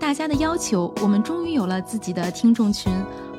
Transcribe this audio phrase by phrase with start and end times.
[0.00, 2.90] 大家的要求，我们终于有了自己的听众群，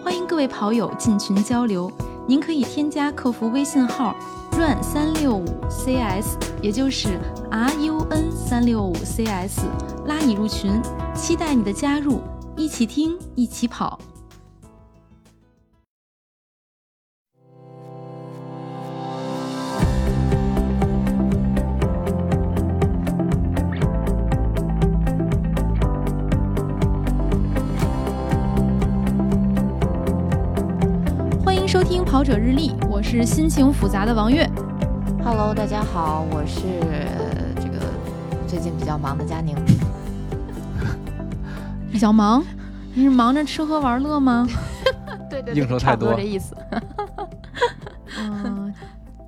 [0.04, 1.92] 欢迎各位跑友进群交流。
[2.28, 4.16] 您可以添加客服微信号
[4.56, 7.20] run 三六五 cs，也就是
[7.50, 9.62] r u n 三六五 cs，
[10.06, 10.80] 拉你入群，
[11.16, 12.22] 期待你的加入，
[12.56, 14.00] 一起听，一起跑。
[33.22, 34.50] 是心情复杂的王悦。
[35.24, 37.78] Hello，大家好，我是呃这个
[38.48, 39.56] 最近比较忙的佳宁。
[41.92, 42.44] 比较忙，
[42.96, 44.48] 你是忙着吃喝玩乐吗？
[45.30, 46.56] 对对应酬太多这意思。
[48.18, 48.74] 嗯，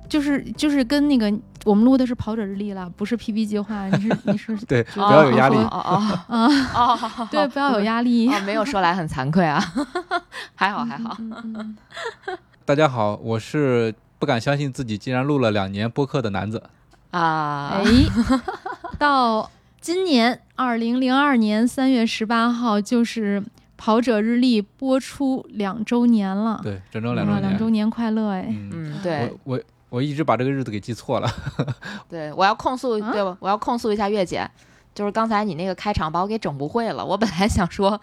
[0.08, 1.32] 就是就是跟那个
[1.64, 3.86] 我们录的是跑者日历了，不是 PP 计划。
[3.86, 5.54] 你是你是对，不哦要有压力。
[5.56, 5.94] 哦哦
[6.26, 8.28] 啊，哦哦，对，不要有压力。
[8.28, 9.62] 哦，没有说来很惭愧啊，
[10.56, 11.16] 还好还好。
[11.20, 11.76] 嗯嗯
[12.66, 16.62] 大家好，我是不敢相信自己竟然录了两年播客的男子。
[17.10, 17.84] 啊哎，，
[18.98, 19.50] 到
[19.82, 23.44] 今年二零零二年三月十八号，就是
[23.76, 26.58] 跑者日历播出两周年了。
[26.62, 27.50] 对，整整两周啊，年。
[27.50, 28.46] 两周年快乐哎！
[28.48, 31.30] 嗯，嗯，对我我我一直把这个日子给记错了。
[32.08, 34.50] 对，我要控诉，啊对我要控诉一下月姐。
[34.94, 37.04] 就是刚才你那个开场把我给整不会了。
[37.04, 38.00] 我本来想说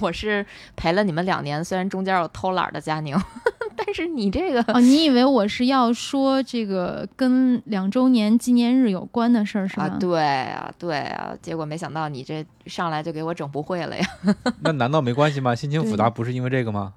[0.00, 0.44] 我是
[0.76, 3.16] 陪了你们两年，虽然中间有偷懒的佳宁，
[3.76, 9.86] 但是你这个哦，你以为我是要说这个跟两周年纪念日有关的事儿是吗？
[9.86, 14.06] 啊，对啊，对啊，结果没想到你这上来就给我整不会了呀。
[14.60, 15.54] 那难道没关系吗？
[15.54, 16.92] 心情复杂不是因为这个吗？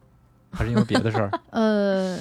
[0.53, 1.31] 还是因为别的事儿？
[1.49, 2.19] 呃，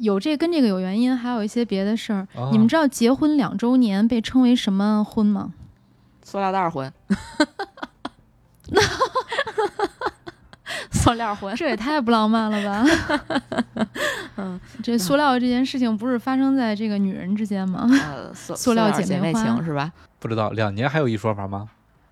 [0.00, 2.26] 有这跟这个有原因，还有一些别的事儿。
[2.34, 5.52] 哦你们知道结婚两周年被称为什么婚吗？
[6.24, 6.92] 塑料袋儿婚，
[10.90, 12.84] 塑料婚，这也太不浪漫了吧！
[14.36, 17.86] 嗯， 这塑料这件事情不是发生在这个女人之间吗？
[18.10, 19.92] 呃，塑塑料姐姐妹花情是吧？
[20.18, 21.68] 不知道两年还有一说法吗？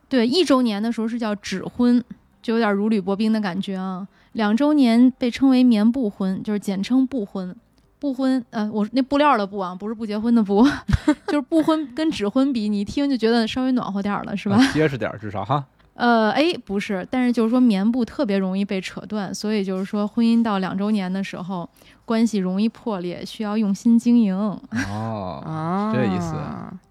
[0.09, 2.05] 对，一周年的时候是叫纸婚，
[2.43, 4.07] 就有点如履薄冰的感觉啊。
[4.33, 7.57] 两周年被称为棉布婚，就是简称布婚。
[8.03, 10.67] 布婚，呃，我那布料的布啊，不是不结婚的布，
[11.29, 14.57] 就是不婚跟纸婚比，你一听就觉得稍微暖和点儿了，是吧？
[14.57, 15.65] 啊结实点儿，至少哈。
[15.95, 21.69] 呃，哎，不是，但是就是说棉布特别容易被扯断，所以就是说婚姻到两周年的时候，
[22.05, 24.37] 关系容易破裂，需要用心经营。
[24.37, 26.35] 哦， 啊，这意思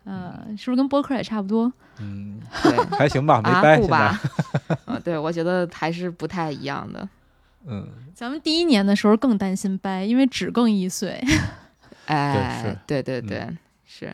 [0.06, 1.70] 呃，是不是跟播客也差不多？
[2.00, 3.74] 嗯，对还行吧，没啊，掰。
[3.76, 4.18] 现不吧
[4.70, 4.76] 在，？
[4.86, 7.06] 啊，对，我觉得还是不太一样的。
[7.66, 11.22] 嗯，咱们第一年的时候更担心掰，因为纸更易碎。
[12.08, 14.14] 哎，对对嗯对，是，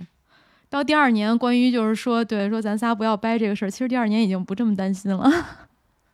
[0.70, 5.32] 到第二年，关于就是说，对，说咱仨不要掰这个事儿，其实第二年已经不这么担心了，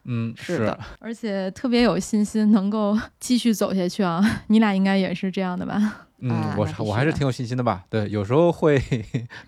[0.05, 4.44] 嗯，是的，而且特别有信心能够继续走下去啊。
[4.47, 6.07] 你俩应该也是这样的吧？
[6.23, 7.84] 嗯啊，我我还是挺有信心的吧。
[7.89, 8.81] 对，有时候会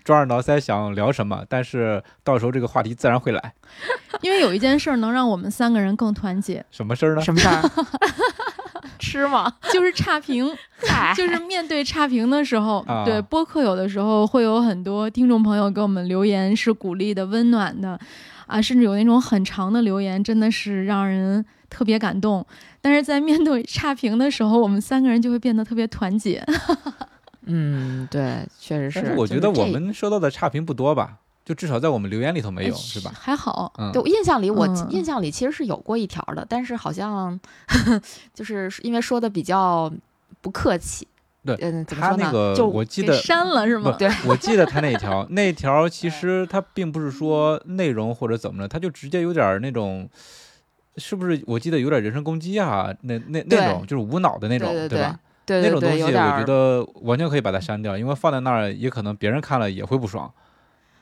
[0.04, 3.54] 抓耳挠腮想聊什么，但是到时候这个话题自然会来。
[4.22, 7.22] 因为有一件事儿能让我们三个人更团结，什么事儿呢？
[7.22, 7.62] 什么事儿？
[8.98, 9.52] 吃嘛？
[9.72, 10.50] 就是差评。
[10.86, 17.98] 嗨，就是面对差评的时候，啊对播客有的时候会有很多听众朋友给我们留言，是鼓励的、温暖的，
[18.46, 22.44] 啊，甚至有那种很长的留言，真的是让人特别感动。
[22.80, 26.44] 但是在面对差评的时候，我们三个人就会变得特别团结。
[27.46, 29.00] 嗯，对，确实是。
[29.00, 33.12] 但是我觉得我们收到的差评不多吧，就至少在我们留言里头没有，哎是吧？
[33.14, 37.38] 还好，嗯，对我印象里，我嗯印象里其实是有过一条的，但是好像
[38.34, 39.92] 就是因为说的比较
[40.40, 41.06] 不客气。
[41.46, 41.84] 对嗯？
[41.84, 43.92] 他那个就我记得删了是吗？
[43.92, 50.08] 不对，我记得他那一条， 那一条其实他并不是说内容或者怎么着，他就直接有点那种，
[50.96, 51.42] 是不是？
[51.46, 55.20] 我记得有点人身攻击啊，那那那种就是无脑的那种，对对吧？
[55.46, 60.28] 对对对，那种东西我觉得完全可以把它删掉，因为放在那儿也可能别人看了也会不爽。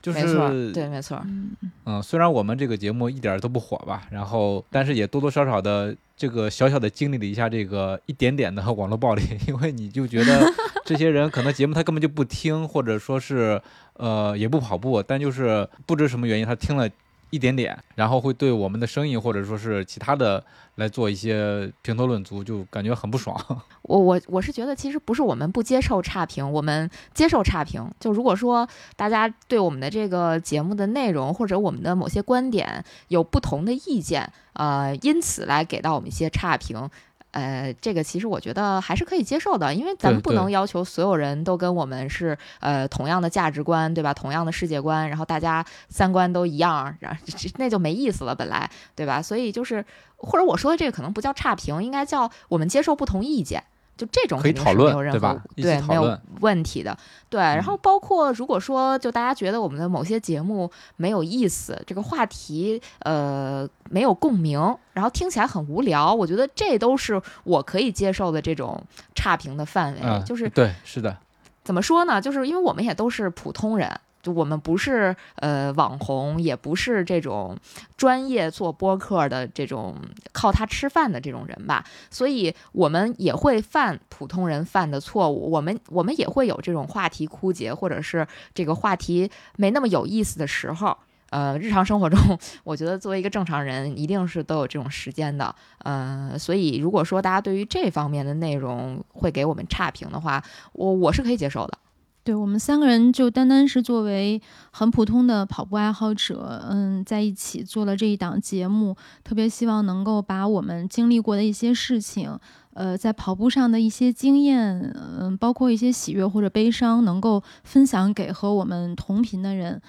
[0.05, 1.19] 就没错儿，是对，没错。
[1.25, 1.57] 嗯，
[1.87, 10.47] 嗯，虽然我们这个节目一点儿都不火吧，然后但是也多多少少的这个小小的经历了一下这个一点点的 网络暴力，因为你就觉得
[10.85, 13.59] 这些人可能节目他根本就不听，或者说是
[13.95, 16.87] 呃也不跑步，但就是不知什么原因他听了
[17.31, 20.45] 一点点，然后会对我们的声音或者说是其他的
[20.77, 23.37] 来做一些评头论足，就感觉很不爽。
[23.83, 27.89] 我我我是觉得，其实不是我们不接受差评，我们接受差评。
[28.01, 36.89] 就如果说大家对我们的这个节目的内容或者我们的某些观点有不同的意见，呃，因此来给到我们一些差评，
[37.35, 44.15] 呃，这个其实我觉得还是可以接受的，因为咱们不能要求所有人都跟我们是呃同样的价值观，对吧？
[44.15, 49.21] 同样的世界观，然后大家三观都一样，然后 这那就没意思了，本来对吧？
[49.21, 49.85] 所以就是，
[50.17, 53.65] 或者我说的这个可能不叫差评，应该叫我们接受不同意见。
[53.97, 56.97] 就这种可以讨论没有任何对吧对没有问题的，
[57.29, 57.41] 对。
[57.41, 64.59] 然后包括如果说就大家觉得我们的某些节目没有意思，这个话题呃没有共鸣，
[64.93, 68.83] 然后听起来很无聊，我觉得这都是我可以接受的这种
[69.15, 70.01] 差评的范围。
[70.03, 71.17] 嗯，就是对，是的，
[71.63, 72.21] 怎么说呢？
[72.21, 73.89] 就是因为我们也都是普通人，
[74.25, 77.57] 就我们不是呃网红，也不是这种
[77.97, 79.95] 专业做播客的这种
[80.33, 90.97] 靠它吃饭的这种人吧，所以我们也会犯普通人犯的错误，我们我们也会有这种话题枯竭，或者是这个话题没那么有意思的时候。
[91.31, 92.17] 呃，日常生活中，
[92.63, 95.53] 我觉得作为一个正常人，一定是都有这种时间的。
[95.79, 100.41] 呃，所以如果说大家对于这方面的内容会给我们差评的话，
[100.75, 101.77] 我我是可以接受的。
[102.25, 104.41] 对我们三个人就单单是作为
[104.71, 112.37] 很普通的跑步爱好者，嗯，在一起做了这一档节目，特别希望能够把我们经历过的一些事情，
[112.73, 114.81] 呃，在跑步上的一些经验，
[115.21, 119.83] 嗯，包括一些喜悦或者悲伤，能够分享给和我们同频的人，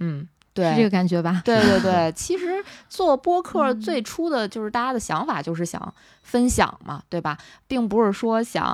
[0.00, 1.42] 嗯，对是，这个感觉吧？
[1.44, 7.38] 对对 对，其实做播客嗯最初的就是大家的想法就是想分享嘛，对吧？
[7.68, 8.66] 并不是说想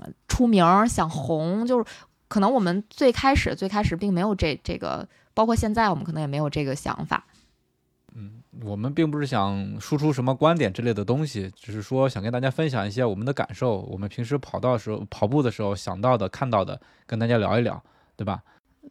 [0.00, 1.84] 呃出名儿、想红，就是
[2.32, 7.26] 可能我们最开始最开始并没有这这个，包括现在我们可能也没有这个想法。
[8.14, 17.82] 嗯我们并不是想输出什么观点之类的东西，只是说想跟大家分享一些我们的感受，我们平时跑道时候跑步的时候想到的、看到的，跟大家聊一聊，
[18.16, 18.42] 对吧？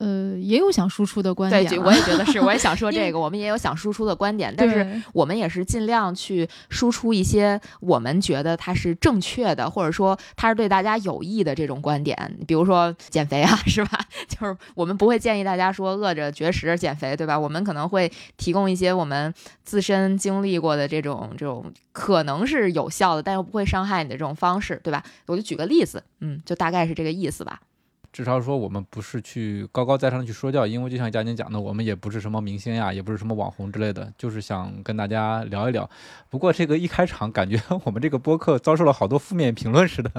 [0.02, 12.18] 呃，也有想输出的观，点啊，就我也觉得是，我也想说 这个，我们也有想输出的观点，但是我们也是尽量去输出一些我们觉得它是正确的，或者说它是对大家有益的这种观点。
[12.48, 14.00] 比如说减肥啊， 是吧？
[14.28, 17.38] 就是我们不会建议大家说饿着绝食减肥，对吧？
[17.40, 19.32] 我们可能会提供一些我们
[19.64, 25.04] 自身经历过的这种这种可能是有效的，但又不会伤害你的这种方式，对吧？
[25.28, 27.62] 我就举个例子，嗯，就大概是这个意思吧。
[28.12, 35.90] 至少说我们不是去高高在上的去说教，因为就像佳宁讲的，我们也不是什么明星呀，也不是什么网红之类的，就是想跟大家聊一聊。
[36.30, 40.12] 不过这个一开场，感觉 我们这个播客遭受了好多负面评论似的。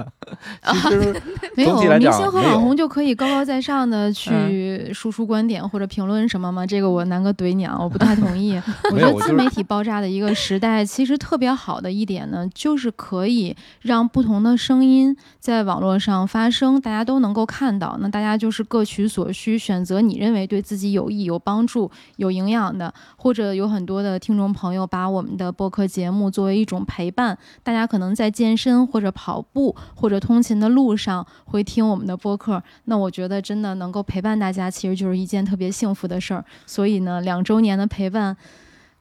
[0.71, 1.21] 其实
[1.55, 6.65] 没有总体来明星和网红就可以高高在上的去输出观点或者评论什么吗？
[6.65, 8.59] 这个我南哥怼你啊，我不太同意。
[8.91, 17.82] 我觉得自媒体爆炸的一个时代，其实特别好的一点呢，就是可以让不同的声音在网络上发声，大家都能够看到。
[17.99, 36.43] 那大家就是各取所需，选择你认为对自己有益、有帮助、有营养的，或者有很多的听众朋友把我们的播客节目作为一种陪伴，大家可能在健身或者跑步或者通勤的路上会听我们的播客，那我觉得真的能够陪伴大家，其实就是一件特别幸福的事儿。
[36.65, 38.35] 所以呢，两周年的陪伴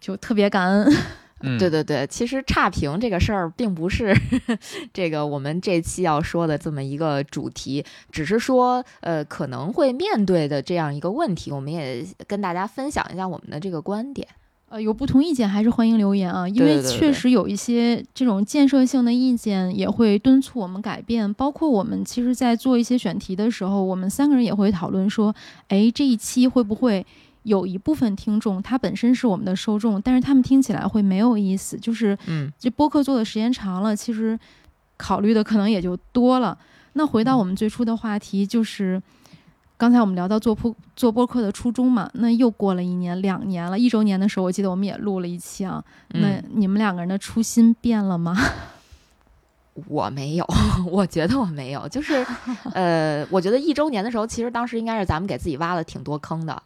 [0.01, 1.22] 就特别感恩。
[1.43, 4.15] 嗯，对对对，其实差评这个事儿并不是
[4.93, 14.27] 这个我们这期要说的这么一个主题，只是说呃可能会面对的这样一个问题，我们也跟大家分享一下我们的这个观点。
[14.69, 21.35] 呃，有不同意见还是欢迎留言啊，因为确实有一些这种建设性的意见也会敦促我们改变。
[21.35, 25.35] 包括我们其实，在做一些选题的时候，我们三个人也会讨论说，
[25.69, 27.05] 哎，这一期会不会
[27.45, 34.39] 有一部分听众他本身是我们的受众，但是他们听起来会没有意思，就是嗯这播客做的时间长了，其实
[34.97, 36.57] 考虑的可能也就多了。
[36.95, 39.03] 那回到我们最初的话题，就是
[39.77, 45.83] 刚才我们聊到做播做播客的初衷嘛，那又过了一年、两年了，一周年的时候，我记得我们也录了一期啊。
[46.11, 48.37] 那嗯，你们两个人的初心变了吗？
[49.89, 50.47] 我没有，
[50.87, 52.25] 我觉得我没有，就是
[52.75, 56.63] 呃，我觉得一周年的时候，其实当时应该是咱们给自己挖了挺多坑的。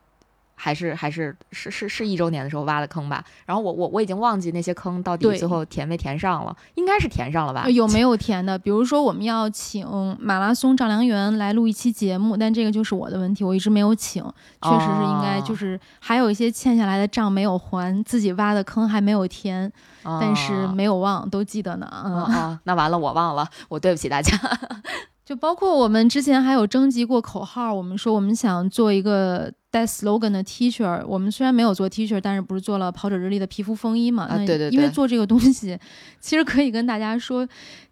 [0.56, 7.62] 还是还是是是是一周年的时候挖的坑吧，然后我我我已经忘记那些坑到底最后填没填上了，应该是填上了吧？
[7.64, 8.58] 呃有 没有填的？
[8.58, 9.86] 比如说我们要请
[10.18, 14.24] 马拉松丈量员来录一期节目，但这个就是我的问题，我一直没有请，
[14.62, 19.70] 确实是应该哦就是还有一些欠下来的账没有还，自己挖的坑还没有填，
[20.02, 21.86] 但是哦没有忘，都记得呢。
[22.04, 22.14] 嗯。
[22.14, 24.36] 哦哦，那完了，我忘了，我对不起大家。
[25.24, 31.04] 就包括我们之前还有征集过口号，我们说我们想做一个带 slogan 的 T 恤。
[31.06, 34.26] 我们虽然没有做 T 恤，但是不是做了跑者日历的皮肤风衣嘛？
[34.38, 35.78] 对对对因为做这个东西，
[36.18, 37.46] 其实可以跟大家说，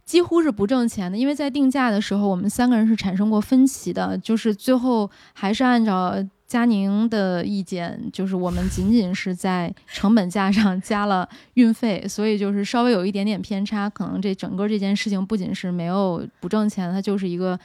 [0.07, 1.19] 几乎是不挣钱的。
[1.19, 17.59] 因为在定价的时候，我们三个人是产生过分歧的，就是最后还是按照佳宁的意见就是，我们仅仅是在成本价上加了运费，所以就是稍微有一点点偏差，可能这整个这件事情不仅是没有不挣钱，它就是一个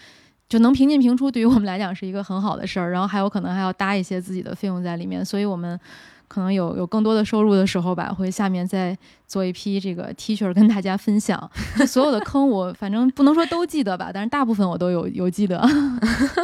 [0.50, 2.92] 就能平进平出，对于我们来讲是一个很好的事儿。
[2.92, 5.80] 然后还有可能还要搭一些自己的费用在里面，所以我们
[6.28, 11.50] 可能有有更多的收入的时候吧，会下面再做一批这个 T 恤跟大家分享。
[11.88, 15.64] 所有的坑我 反正不能说都记得吧，但是大部分我都有有记得。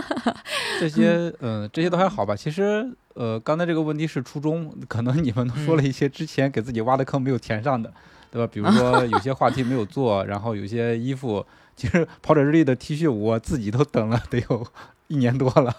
[0.80, 2.36] 这些，嗯、这些都还好吧。
[2.36, 7.92] 其实，呃，刚才这个问题是初衷，可能你们都说了一些之前给自己挖的坑没有填上的，
[8.30, 8.48] 对吧？
[8.52, 14.66] 比如 说有些话题没有做，然后有些衣服，其实跑者日历的 T 恤我自己都等了得有
[15.08, 15.74] 一年多了，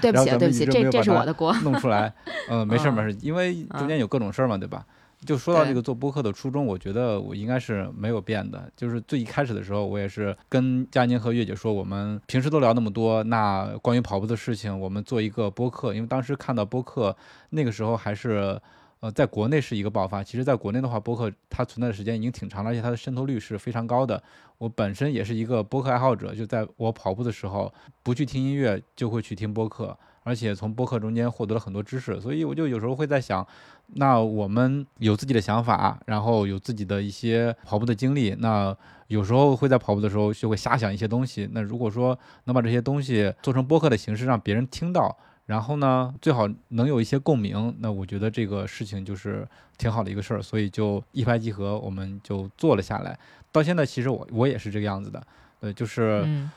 [0.00, 1.52] 对不起对不起，这这是我的锅。
[1.62, 2.12] 弄出来。
[2.48, 4.84] 嗯，没事没事儿，因为中间有各种事儿嘛，对吧？
[5.26, 8.70] 就说到这个做播客的初衷，我觉得我应该是没有变的。
[8.74, 15.92] 就是最一开始的时候，我也是跟佳宁和月姐说，我们平时都聊那么多，那关于跑步的事情，我们做一个播客。
[15.92, 17.14] 因为当时看到播客
[17.50, 18.60] 那个时候还是。
[19.00, 24.22] 呃，在国内是一个爆发，其实，在国内的话，播客它存在的时间已经挺长了，而且它的渗透率是非常高的。
[24.58, 33.46] 我本身也是一个播客爱好者，就在我跑步的时候，不去听音乐，就会去听播客，而且从播客中间获得了很多知识，所以我就有时候会在想，
[33.94, 38.76] 那我们有自己的想法，然后有自己的一些跑步的经历，那
[39.06, 41.48] 有时候会在跑步的时候就会瞎想一些东西。
[41.52, 45.16] 那如果说能把这些东西做成播客的形式，让别人听到，
[45.50, 53.18] 然后呢，最好能有一些共鸣，那我觉得这个事情就是挺好的一个事儿，所以就一拍即合，我们就做了下来。
[53.50, 55.22] 到现在，其实我我也是这个样子的，
[55.60, 56.22] 呃，就是。
[56.24, 56.50] 嗯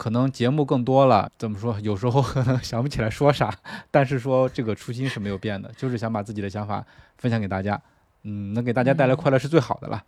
[0.00, 1.78] 可能节目更多了，怎么说？
[1.80, 3.54] 有时候可能 想不起来说啥，
[3.90, 6.82] 但是说这个初心是没有变的，就是想把自己的想法
[7.18, 7.78] 分享给大家，
[8.22, 10.02] 嗯，能给大家带来嗯快乐是最好的了。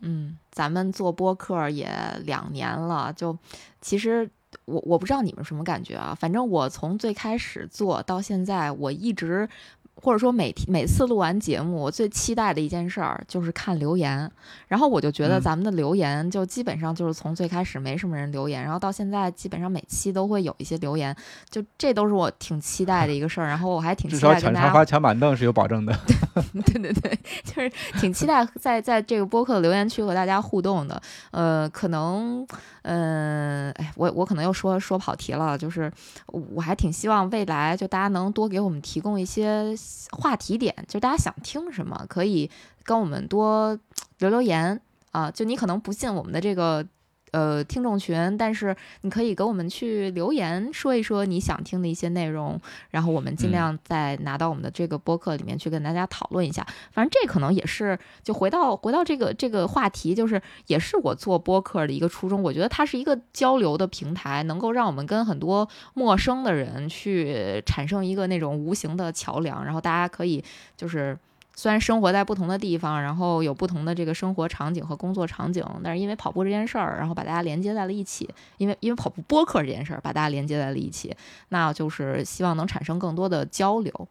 [0.00, 1.88] 嗯，咱们做播客也
[2.24, 3.38] 两年了，就
[3.80, 4.28] 其实
[4.64, 9.48] 我我不知道你们什么感觉啊，反正我从最开始做到现在，我一直。
[9.94, 14.28] 或者说每天每次录完节目，我最期待的一件事儿就是看留言，
[14.66, 21.14] 然后我就觉得嗯咱们的留言就基本上就是从最开始没什么人留言，然后到现在基本上每期都会有一些留言，
[21.50, 25.94] 就这都是我挺期待的一个事儿，然后我还挺至少期待跟大家抢沙发、抢板凳是有保证的。
[26.64, 27.70] 对对对，就是
[28.00, 31.00] 挺期待在在这个播客的留言区和大家互动的。
[31.30, 32.46] 呃，可能，
[32.82, 35.92] 嗯、哎，我我可能又说说跑题了，就是
[36.26, 39.74] 我还挺希望未来就大家能多给我们提供一些
[40.10, 42.50] 话题点，就大家想听什么，可以
[42.84, 43.78] 跟我们多
[44.18, 46.86] 留留言啊、就你可能不进我们的这个。
[47.32, 52.60] 呃，听众群，但是你可以给我们去留言说一说你想听的一些内容，
[52.90, 56.66] 然后我们尽嗯量再拿到我们的这个播客里面去跟大家讨论一下。
[56.92, 62.42] 反正这可能也是，就回到回到这个这个话题，就是也是我做播客的一个初衷。
[62.42, 70.44] 我觉得它是一个交流的平台，能够让我们跟很多陌生的人去产生一个那种无形的桥梁，然后大家可以
[70.76, 71.18] 就是。
[71.54, 78.28] 虽然生活在不同的地方，然后有不同的这个生活场景和工作场景，但是因为跑步这件事儿，然后把大家连接在了一起。
[78.58, 81.14] 因为因为跑步播客这件事儿，把大家连接在了一起，
[81.50, 84.08] 那就是希望能产生更多的交流。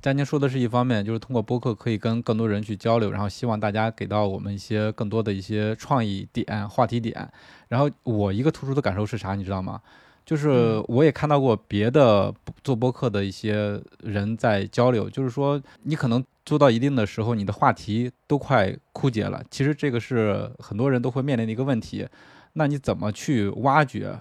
[0.00, 7.28] 佳宁说的是一方面，就是通过播客可以跟更多人去交流，然后希望大家给到我们一些更多的一些创意点、话题点。
[7.66, 9.80] 然后我一个突出的感受是啥，你知道吗？
[10.24, 12.32] 就是嗯我也看到过别的
[12.62, 19.44] 做播客的一些人在交流，就是说你可能做到一定的时候，你的话题都快枯竭了。
[19.50, 22.08] 其实这个是很多人都会面临的一个问题。
[22.54, 24.18] 那你怎么去挖掘？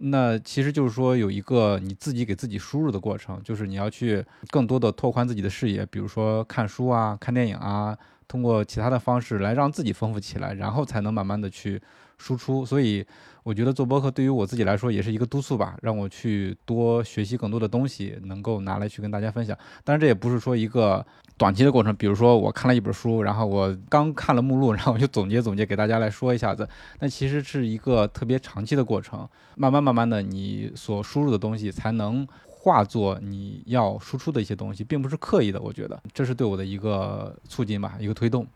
[0.00, 7.94] 那其实就是说有一个你自己给自己输入的过程，就是你要去更多的拓宽自己的视野，比如说看书啊、看电影啊，
[8.26, 11.78] 通过其他的方式来让自己丰富起来，然后才能慢慢的去
[12.18, 12.66] 输出。
[12.66, 13.04] 所以
[13.42, 19.56] 我觉得做播客对于我自己来说也是一个督促吧，让我去多学习更多的东西，能够拿来去跟大家分享。
[19.84, 21.04] 当然这也不是说一个
[21.36, 26.68] 短期的过程，比如说我看了一本书，然后我刚看了目录，然后我就总结总结给大家来说一下子。
[27.00, 35.60] 那其实是一个特别长期的过程，慢慢慢慢的，你所输入的东西才能化作你要输出的一些东西，并不是刻意的。
[35.60, 38.46] 我觉得这是对我的一个促进吧，一个推动。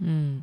[0.00, 0.42] 嗯，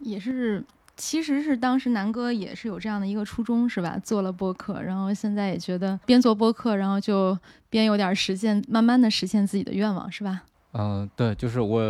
[0.00, 0.64] 也是，
[1.04, 3.98] 其实是当时南哥也是有这样的一个初衷，是吧？
[4.04, 7.36] 做了播客，然后现在也觉得边做播客，然后就
[7.68, 10.44] 边有点实现，慢慢的实现自己的愿望，是吧？
[10.74, 11.82] 嗯，对，就是我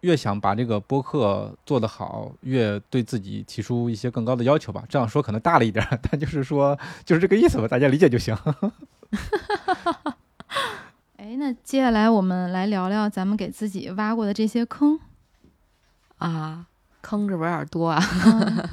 [0.00, 4.82] 越想把这个播客做得好，越对自己提出一些更高的要求吧。
[4.88, 8.36] 这样说可能大了一点儿，但就是说就是这个意思吧，大家理解就行。
[11.18, 14.98] 哎，那接下来我们来聊聊咱们给自己挖过的这些坑。
[16.18, 16.66] 啊，
[17.06, 18.02] 坑是不是有点多啊？
[18.24, 18.68] 嗯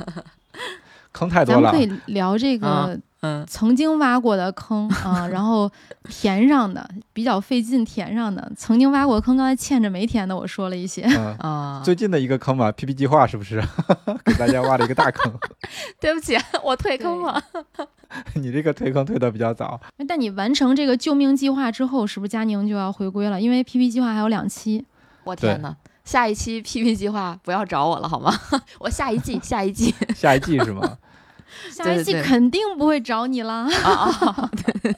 [1.11, 1.95] 坑太多了咱们可。
[1.95, 2.89] 以聊这个啊
[3.21, 5.71] 嗯曾经挖过的坑啊， 然后
[6.09, 11.03] 填上的比较费劲填上的，曾经挖过坑，刚才欠着没填的我说了一些。
[11.03, 13.61] 嗯，啊，最近的一个坑嘛，PP 计划是不是
[14.25, 15.31] 给大家挖了一个大坑？
[16.01, 16.35] 对不起，
[16.65, 17.39] 我退坑了。
[18.33, 23.39] 你这个退坑退的比较早，但你完成这个救命计划之后，是不是佳宁就要回归了？
[23.39, 24.83] 因为 PP 计划还有两期。
[25.25, 25.75] 我天哪！
[26.03, 28.33] 下一期 PP 计划不要找我了好吗？
[28.79, 30.97] 我 下一季，下一季下一季是吗？
[31.71, 34.49] 下一季肯定不会找你啦，啊啊！
[34.51, 34.95] 对，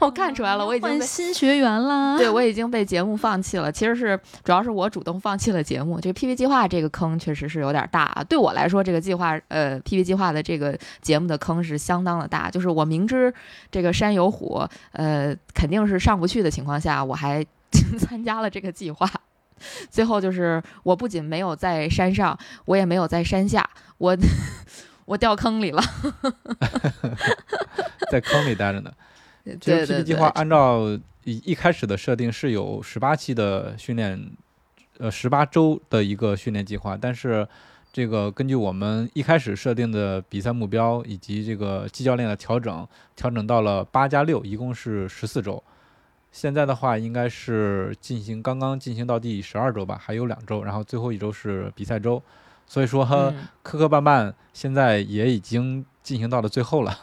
[0.00, 2.16] 我看出来了，我已经换新学员啦。
[2.16, 3.70] 对我已经被节目放弃了。
[3.70, 6.00] 其实是主要是我主动放弃了节目。
[6.00, 8.24] 这个 PP 计划这个坑确实是有点大啊。
[8.24, 12.50] 对我来说，这个计划呃 PP 计划的这个节目的坑是相当的大。
[12.50, 13.32] 就是我明知
[13.70, 17.44] 这个山有虎，呃肯定是上不去的情况下，我还
[17.98, 19.08] 参加了这个计划。
[19.90, 23.68] 最后就是我不仅没有在山上，我也没有在山下，
[23.98, 24.16] 我
[25.06, 25.82] 我掉坑里了。
[28.10, 28.92] 在坑里待着呢。
[29.44, 30.80] 其实对 PP 对对计划，按照
[31.24, 34.30] 一一开始的设定是有十八期的训练，
[34.98, 37.46] 呃，十八周的一个训练计划，但是
[37.92, 45.62] 这个根据我们一开始设定的比赛目标以及这个季教练的调整，调整到了八加六，一共是十四周。
[46.34, 52.20] 现在的话，应该是进行刚刚进行到第十二周吧，还有两周，然后最后一周是比赛周，
[52.66, 56.98] 所以说嗯 磕磕绊绊，现在也已经进行到了最后了。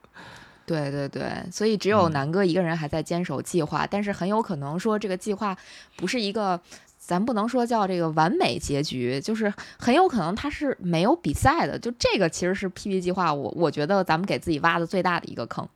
[0.64, 5.54] 对对对，所以只有嗯南哥一个人还在坚守计划，但是很有可能说这个计划
[5.96, 6.58] 不是一个，
[6.96, 11.78] 咱不能说叫这个完美结局，就是很有可能他是没有比赛的。
[11.78, 15.68] 就这个其实是 PP 计划，我我觉得咱们给自己挖的最大的一个坑。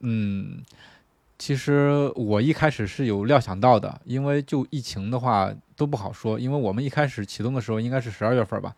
[0.00, 0.62] 嗯，
[1.36, 8.74] 其实我一开始是有料想到的，因为就疫情的话都不好说，因为我们一开始启动的时候应该是十二月份吧，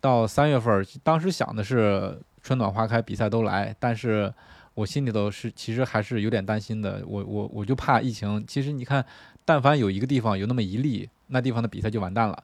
[0.00, 4.32] 到三月份，当时想的是春暖花开，比赛都来，但是
[4.72, 8.42] 我心里头是其实还是有点担心的，我我我就怕疫情。
[8.46, 9.04] 其实你看，
[9.44, 12.42] 但凡有一个地方有那么一例，那地方的比赛就完蛋了，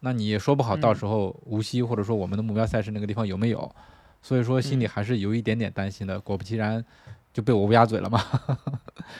[0.00, 3.74] 那你也说不好到嗯时候无锡或者说我们的目标赛事那个地方有没有，
[4.22, 6.20] 所以说心里嗯还是有一点点担心的。
[6.20, 6.84] 果不其然。
[7.32, 8.20] 就被我乌鸦嘴了嘛，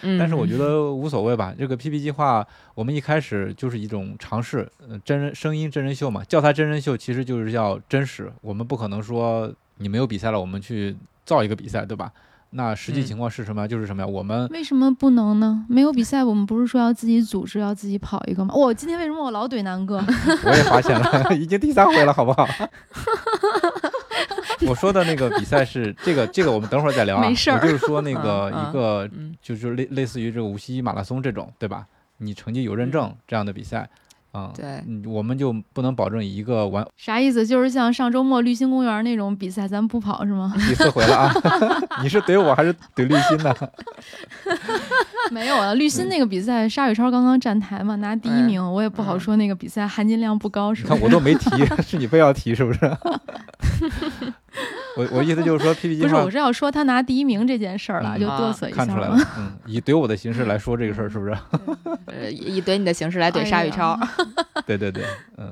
[0.02, 1.54] 嗯，但是我觉得无所谓吧。
[1.58, 8.30] 这个 PP 计划，我们一开始就是一种尝试，呃，真人声音真人秀嘛，叫它真人秀，其实就是要真实。
[8.42, 12.12] 我们不可能说你没有比赛了，我们去造一个比赛，对吧？
[12.54, 13.66] 那实际嗯情况是什么呀？
[13.66, 14.06] 就是什么呀？
[14.06, 15.64] 我们为什么不能呢？
[15.70, 18.54] 没有比赛，我们不是说要自己组织，要自己跑一个吗？
[18.54, 19.96] 我、今天为什么我老怼南哥？
[20.44, 22.46] 我也发现了， 已经第三回了，好不好？
[24.68, 27.20] 我说的那个比赛是这个，这个我们等会儿再聊啊。
[27.20, 31.86] 没事儿我就是说那个嗯嗯一个嗯就是类类似于这个无锡马拉松这种，对吧？
[32.18, 33.88] 你成绩有认证这样的比赛，
[34.30, 37.44] 啊、对嗯，我们就不能保证一个完啥意思？
[37.44, 40.52] 就是像上周末绿心公园那种比赛，咱不跑是吗？
[40.56, 41.34] 第四回了啊！
[42.00, 43.52] 你是怼我还是怼绿心呢？
[45.32, 50.94] 没有啊，绿心那个比赛，沙宇超刚刚站台嘛，拿第一名，我也不好嗯说那个比赛含金量不高，是你吧？
[50.94, 51.50] 看我都没提，
[51.82, 52.80] 是你非要提是不是？
[54.96, 61.36] 我我意思就是说，PP 计不是，我是要说他拿第一名这件事儿了，嗯就嘚瑟一下看出来了。，嗯，以怼我的形式来说这个事儿是不是？
[62.06, 63.98] 呃，以怼你的形式来怼沙宇超。
[64.66, 65.04] 对对对，
[65.38, 65.50] 嗯，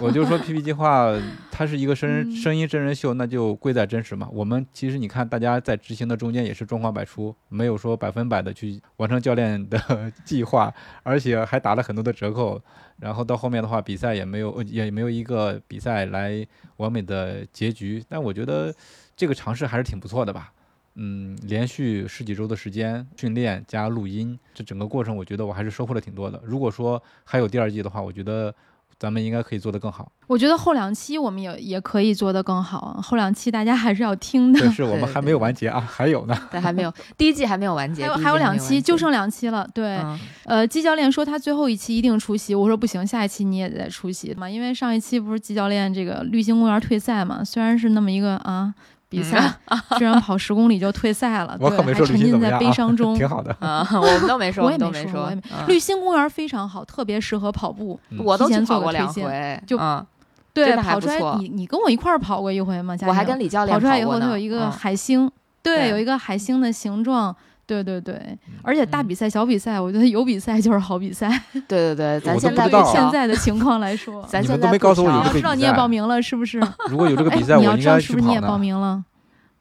[0.00, 1.12] 我就说 PP 计划
[1.50, 4.28] 它是一个声人嗯声音真人秀，那就贵在真实嘛。
[4.32, 9.80] 我们其实你看，大家在执行的中间也是状况百出，没有说百分百的去完成教练的
[10.24, 12.60] 计划，而且还打了很多的折扣。
[12.98, 16.46] 然后到后面的话，比赛也没有也没有一个比赛来
[16.78, 18.02] 完美的结局。
[18.08, 18.74] 但我觉得
[19.16, 20.52] 这个尝试还是挺不错的吧。
[20.98, 26.40] 嗯，连续十几周的时间训练加录音，这整个过程我觉得我还是收获了挺多的。
[26.42, 28.54] 如果说还有第二季的话，我觉得
[28.98, 30.10] 咱们应该可以做得更好。
[30.26, 34.58] 我觉得后两期我们也也可以做得更好啊，后两期大家还是要听的。
[34.60, 36.36] 但是我们还没有完结啊，还有呢。
[36.50, 39.68] 对，还没有第一季还没有完结，还有还有两期，就剩两期了。
[39.72, 48.74] 对，嗯呃，季教练说他最后一期一定出席，我说不行，下一期你也得出席嘛，因为上一期不是季教练这个绿星公园退赛嘛，虽然是那么一个啊
[49.08, 49.52] 比赛，
[49.98, 53.14] 居然跑十公里就退赛了， 我对，可没说绿心还沉浸在怎么样啊悲伤中。
[53.16, 53.56] 挺好的。
[53.60, 57.98] 啊，我们都没说，我也们都没说我也没嗯绿星公园非常好，特别适合跑步。
[58.10, 60.04] 嗯我都做跑过两回，就嗯，
[60.52, 62.96] 对，跑出来你你跟我一块儿跑过一回吗？
[63.06, 65.30] 我还跟李教练跑出来以后，它有一个嗯海星，
[65.62, 67.34] 对，对有一个海星的形状。
[67.66, 71.28] 对对对，而且大嗯比赛、小比赛，我觉得有比赛就是好比赛。
[71.66, 76.60] 对对对，咱现在 现在的情况来说，咱现在不调告诉我有这个要知道你也报名了，是不是？
[76.88, 78.56] 如果有这个哎比赛，你要知道是不是你也报。
[78.56, 79.02] 名了？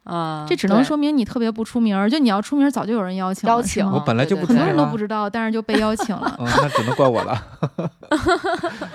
[0.05, 6.35] 啊，这只能说明你特别不出名儿，就你要出名儿，早就有人邀请了邀请我本来就不很多人都啊不知道，但是就被邀请了。
[6.37, 7.41] 嗯，那只能怪我了。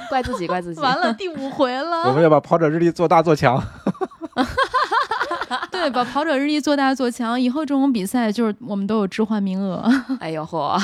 [0.09, 0.81] 怪自己，怪自己。
[0.81, 2.13] 完了，第五回了我。
[2.13, 3.61] 们要把跑者日历做大做强。
[5.81, 9.83] 对对，把跑者日历做大做强，以后这种比赛就是我们都有置换名额。
[10.21, 10.79] 哎呦嚯，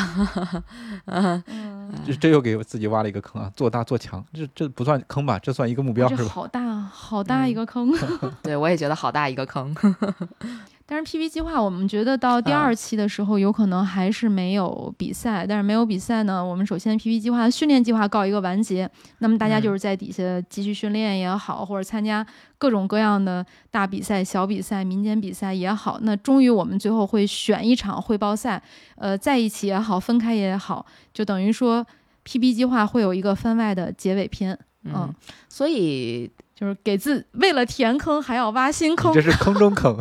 [2.05, 3.51] 这这又给自己挖了一个坑啊！
[3.55, 5.39] 做大做强，这这不算坑吧？
[5.39, 6.25] 这算一个目标是吧？
[6.29, 7.93] 好大好大一个坑。
[8.43, 9.75] 对我也觉得好大一个坑。
[10.89, 15.45] 但是 PP 计划，我们觉得到第啊二期的时候，有可能还是没有比赛。
[15.45, 18.89] 但是没有比赛呢，我们首先 PP 计划的训练计划告一个完结。
[19.19, 22.25] 那么大家嗯就是在底下继续训练也好，或者参加
[22.57, 25.99] 各种各样的大比赛、小比赛、民间比赛也好。
[26.03, 28.63] 那终于我们最后会选一场汇报赛，
[28.95, 31.85] 呃，在一起也好，分开也好，就等于说
[32.25, 35.13] PP 计划会有一个番外的结尾篇，嗯，
[35.49, 39.21] 所以就是给自为了填坑还要挖新坑这。
[39.21, 39.99] 是 坑中坑。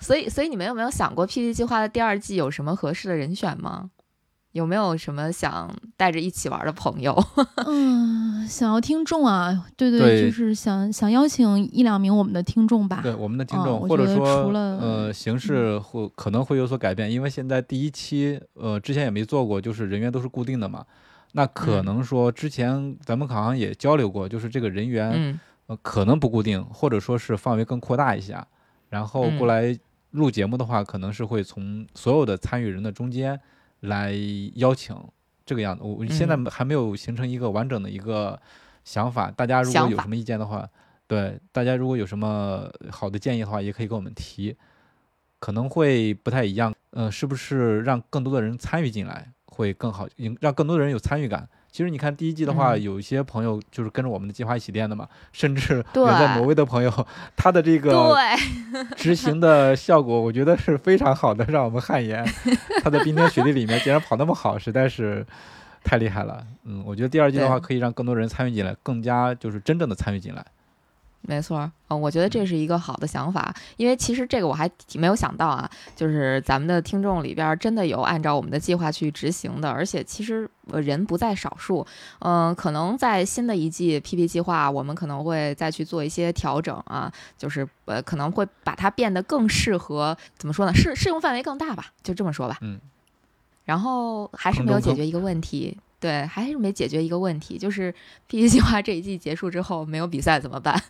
[0.00, 3.90] 所以所以你们有没有想过 PP 计划的第二季有什么合适的人选吗？
[4.52, 7.14] 有没有什么想带着一起玩的朋友？
[7.66, 13.00] 嗯，想要听众啊，对对，对就是想想邀请一两名我们的听众吧。
[13.02, 20.84] 对我们的听嗯众，或者说除了呃形式会可能会有所改变，因为现在第一期呃之前也没做过，就是人员都是固定的嘛。
[21.32, 28.44] 那可嗯能说之前咱们好像也交流过，就是这个人员、嗯呃可能不固定，或者说是范围更扩大一下，
[28.88, 29.78] 然后嗯过来
[30.12, 33.38] 录节目的话，可能是会从所有的参与人的中间
[33.80, 34.14] 来
[34.54, 34.96] 邀请
[35.44, 35.82] 这个样子。
[35.82, 38.40] 我我现在嗯还没有形成一个完整的一个
[38.84, 40.68] 想法，大家如果有什么意见的话，
[41.06, 44.56] 对大家如果有什么好的建议的话，也可以跟我们提，
[45.38, 46.74] 可能会不太一样。
[46.90, 51.46] 呃，是不是让更多的人参与进来会更好，引让更多的人有参与感？
[51.70, 58.16] 其实你看第一季的话，嗯有一些朋友就是跟着我们的计划一起练的嘛，甚至对远在挪威的朋友，他的这个，
[58.96, 62.24] 执行的效果，我觉得是非常好的，让我们汗颜。
[62.82, 65.24] 他在冰天雪地里面竟然跑那么好，实在是
[65.84, 66.44] 太厉害了。
[66.64, 70.44] 嗯，我觉得第二季的话，可以让更多人参与进来，更加就是真正的参与进来。
[71.30, 81.86] 没错儿，嗯，我觉得这是一个好的想法，因为其实这个我还挺没有想到啊，就是咱们的听众里边儿真的有按照我们的计划去执行的，而且其实呃人不在少数，
[82.20, 92.56] 嗯、可能在新的一季 PP 计划，我们可能会再去做一些调整啊，就是呃可能会把它变得更适合怎么说呢，适适用范围更大吧，就这么说吧。
[92.62, 92.80] 嗯。
[93.66, 97.92] 然后还是没有解决一个问题，对，还是没解决一个问题，就是
[98.28, 100.80] PP 计划这一季结束之后没有比赛怎么办？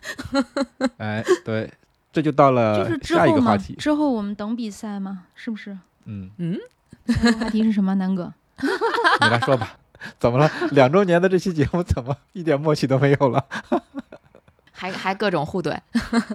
[0.97, 1.71] 哎，对，
[2.11, 3.73] 这就到了就是之呃下一后嘛，个话题。
[3.75, 5.77] 之后我们等比赛吗，是不是？
[6.05, 6.57] 嗯，嗯，
[7.39, 8.33] 话题是什么，南哥？
[9.21, 9.77] 你来说吧。
[10.17, 10.49] 怎么了？
[10.71, 13.45] 两周年的这期节目怎么一点默契都没有了？
[14.71, 15.77] 还还各种互怼，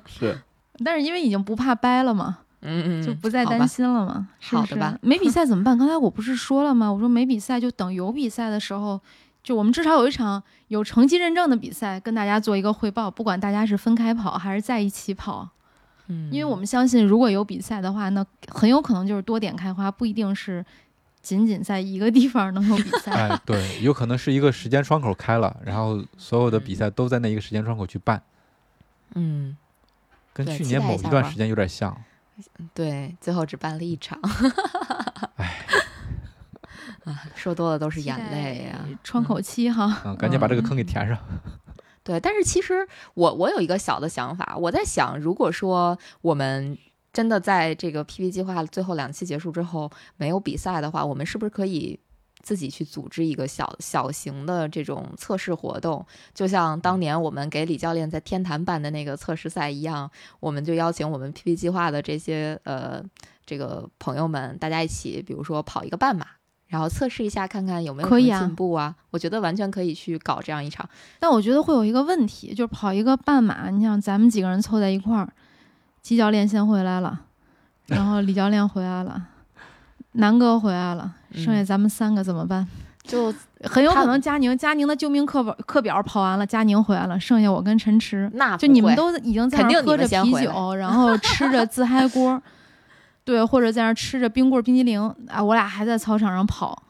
[0.04, 0.38] 是，
[0.84, 5.76] 但是因为已经不怕掰了嘛，嗯嗯，就不再担心了嘛，是不是好的吧没比赛怎么办？
[5.76, 6.90] 刚才我不是说了吗？
[6.90, 8.98] 我说没比赛就等有比赛的时候，
[9.42, 15.46] 就我们至少有一场有成绩认证的比赛，跟大家做一个汇报，不管大家是分开跑还是在一起跑，
[16.08, 20.64] 嗯，因为我们相信，如果有比赛的话，那很有可能就是多点开花，不一定是
[21.20, 23.12] 仅仅在一个地方能有比赛。
[23.28, 28.22] 哎，对，有可能是一个时间窗口开了，然后所有的比赛都在那一个时间窗口去办，
[29.14, 29.54] 嗯，
[30.32, 31.94] 跟去年某一段时间有点像。
[32.72, 34.18] 对，最后只办了一场，
[35.36, 35.64] 哎，
[37.04, 41.16] 啊，说多了都是眼泪呀、窗口期哈，嗯，赶紧把这个坑给填上。
[42.02, 46.76] 对，但是其实我我有一个小的想法，我在想，如果说我们
[47.12, 51.98] 真的在这个 PP 计划最后两期结束之后没有比赛的话，我们是不是可以
[52.44, 56.06] 自己去组织一个小小型的这种测试活动？
[56.32, 63.02] 就像当年我们给李教练在天坛办的那个测试赛一样，我们就邀请我们 PP 计划的这些呃
[63.44, 66.26] 这个朋友们，大家一起，比如说跑一个半马。
[66.66, 68.92] 然后测试一下，看看有没有进步啊？
[69.10, 70.88] 我觉得完全可以去搞这样一场。
[71.20, 75.32] 但我觉得会有一个问题，就是跑一个半马，你想咱们几个人凑在一块儿，
[76.02, 77.20] 季教练先回来了，
[77.86, 79.28] 然后李教练回来了，
[80.12, 82.66] 南哥回来了，剩下嗯咱们三个怎么办？
[83.02, 83.32] 就
[83.64, 92.42] 很有可能佳宁，佳宁的救命课本课表跑完了，佳宁回来了，剩下我跟陈池，那不就你们都已经在肯定你那喝着啤酒，然后吃着自嗨锅，
[93.22, 96.82] 对，或者在那吃着冰棍儿、冰激凌啊，我俩还在操场上跑，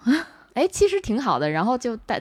[0.54, 1.50] 哎，其实挺好的。
[1.50, 2.16] 然后就大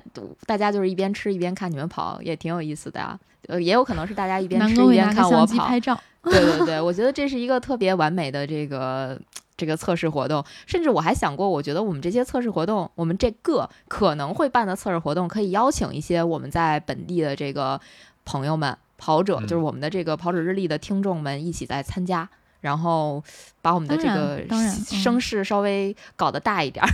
[0.47, 3.15] 大家就是一边吃一边看你们跑，也挺有意思的啊。
[3.47, 5.37] 呃，也有可能是大家一边南吃一边看我跑。
[5.37, 5.99] 相机拍照。
[6.23, 9.19] 对对对，我觉得这是一个特别完美的这个
[9.57, 10.43] 这个测试活动。
[10.65, 17.79] 甚至我还想过，我觉得我们这些测试活动，我们这个可能会办的测试活动，可以邀请一些我们在本地的这个
[18.25, 22.29] 朋友们、跑者，嗯就是我们的这个跑者日历的听众们一起来参加。
[22.61, 23.21] 然后
[23.61, 24.41] 把我们的这个
[24.85, 26.89] 声势稍微搞得大一点儿，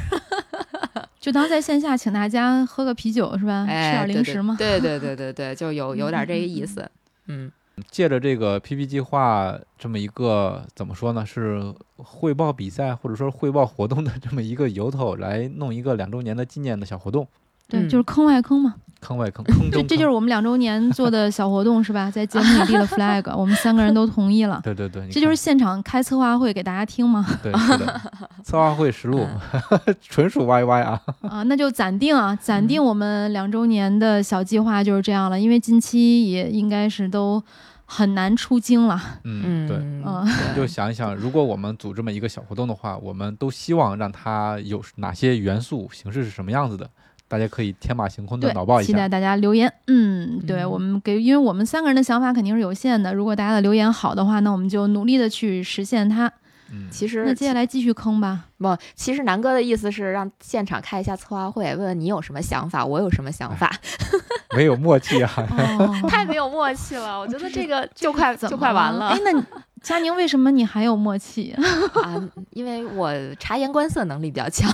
[1.22, 3.68] 就当在线下请大家喝个啤酒是吧？
[3.68, 4.56] 吃哎，点对零食嘛。
[4.58, 6.92] 对对对对对，就有有点这个嗯嗯嗯意思。
[7.28, 7.52] 嗯，
[7.90, 17.28] 借着这个 PP 计划这么一个怎么说呢，是汇报比赛或者说汇报活动的这么一个由头，来弄一个两周年的纪念的小活动，
[17.68, 18.76] 对，嗯就是坑外坑嘛。
[19.02, 19.82] 坑外坑，坑这。
[19.84, 22.12] 这就是我们两周年做的小活动是吧？
[22.12, 24.60] 在节目里立了 flag，我们三个人都同意了。
[24.62, 27.26] 对对对，这就是现场开策划会给大家听吗？
[27.42, 28.02] 对是的，
[28.44, 29.26] 策划会实录，
[30.04, 31.02] 纯属 YY 啊。
[31.22, 37.42] 啊，那就暂定啊，暂定我们两周年的小计划就是这样了，因为近期也应该是都
[37.92, 39.02] 很难出京了。
[39.24, 39.76] 嗯，对。
[39.78, 46.88] 嗯嗯，你 就想一想，如果我们组这么一个小活动的话，我们都希望让它有哪些元素、形式是什么样子的，
[47.28, 48.88] 大家可以天马行空的对脑爆，一下。
[48.88, 49.74] 期待大家留言。
[49.88, 56.32] 嗯，对嗯我们给，因为我们三个人的想法肯定是有限的，如果大家的留言好的话，那我们就努力的去实现它。
[56.72, 58.46] 嗯，其实那接下来继续坑吧。
[58.58, 63.74] 不，其实南哥的意思是让现场开一下策划会，问问你有什么想法，我有什么想法，
[64.56, 65.32] 没有默契啊。
[65.80, 67.20] 哦， 太没有默契了。
[67.20, 69.44] 我觉得这个就快就快完了哎，那
[69.82, 71.56] 佳宁为什么你还有默契？
[72.04, 74.70] 啊，因为我察言观色能力比较强。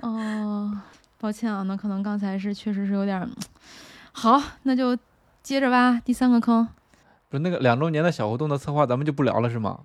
[0.00, 0.70] 哦，
[1.18, 3.26] 抱歉啊，那可能刚才是确实是有点儿。
[4.12, 4.96] 好，那就
[5.42, 5.98] 接着挖。
[6.04, 6.68] 第三个坑，
[7.30, 9.80] 不是那个两周年的小活动的策划，咱们就不聊了是吗？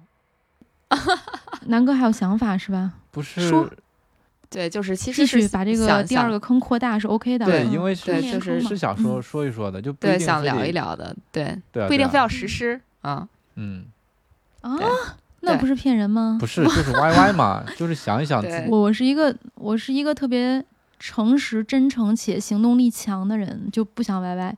[1.67, 2.93] 南哥还有想法是吧？
[3.11, 3.69] 不是，说
[4.49, 7.45] 对，就是其继实把这个第二个坑扩大是 OK 的。
[7.45, 13.27] 对，嗯因为对是就是是想说嗯说一说的，就不一对想聊一聊的，对，对不一定非要实施啊。
[13.55, 13.85] 嗯，
[14.61, 14.75] 啊
[15.41, 16.37] 那不是骗人吗？
[16.39, 20.63] 不是，就是 YY 嘛， 就是想一想自对己我我是一个我是一个特别
[20.99, 24.53] 诚实、真诚且行动力强的人，就不想歪歪。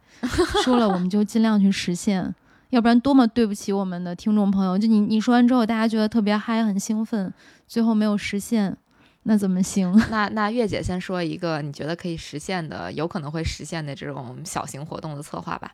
[0.64, 2.34] 说了我们就尽量去实现，
[2.72, 4.78] 要不然多么对不起我们的听众朋友。
[4.78, 7.32] 就你你说完之后，大家觉得特别嗨、很兴奋，
[7.68, 8.76] 最后没有实现，
[9.24, 9.92] 那怎么行？
[10.10, 15.72] 那那月姐先说一个你觉得可以实现的，有可能会实现的这种小型活动的策划吧。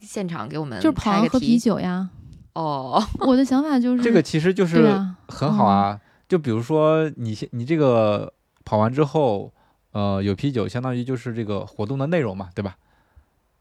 [0.00, 2.08] 现场给我们就是跑喝啤酒呀。
[2.52, 4.94] 哦，我的想法就是 这个其实就是
[5.26, 6.00] 很好啊。
[6.28, 8.32] 就比如说你现你这个
[8.64, 9.52] 跑完之后，
[9.92, 12.76] 呃，有啤酒，相当于就是这个活动的内容嘛，对吧？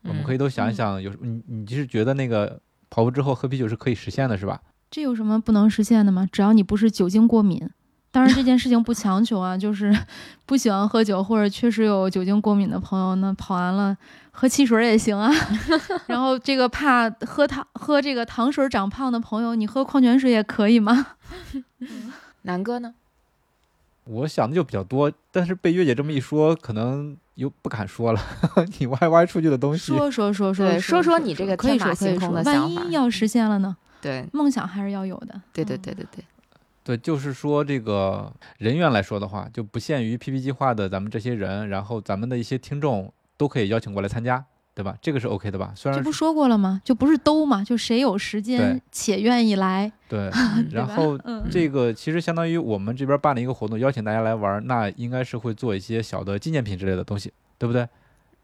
[0.04, 2.60] 我们可以以都想一嗯想，有你你就是觉得那个
[2.94, 4.62] 跑步之后喝啤酒是可以实现的，是吧？
[4.92, 6.30] 这有什么不能实现的吗？
[6.32, 7.68] 只要你不是酒精过敏。
[8.12, 9.92] 当然这件事情不强求啊， 就是
[10.46, 13.98] 不喜欢喝酒或者确实有酒精过敏的朋友，那跑完了
[14.30, 15.34] 喝汽水也行啊。
[16.06, 21.08] 然后这个怕喝糖喝这个糖水长胖的朋友，你喝矿泉水也可以吗？
[22.44, 22.94] 南哥呢？
[24.06, 28.22] 我想的就比较多，但是被月姐这么一说，可能又不敢说了。
[28.80, 33.76] 你 YY 出去的东西，说说说说对说说说你这个可以天马说可以说，行空的万想法一要实现了呢？
[34.02, 35.42] 对梦想还是要有的。
[35.54, 36.24] 对对嗯对对对，
[36.84, 44.44] 对，就是说这个人员来说的话，就不限于 PP 计划的咱们这些人，然后咱们的一些听众都可以邀请过来参加，
[44.76, 44.98] 对吧？
[45.02, 45.72] 这个是 OK 的吧？
[45.76, 46.82] 虽然这不说过了吗？
[46.84, 50.32] 就不是都嘛，就谁有时间且愿意来，对，
[50.72, 57.88] 然后嗯这个其实相当于我们这边办了一个活动，邀请大家来玩，那应该是会做一些小的纪念品之类的东西，对不对？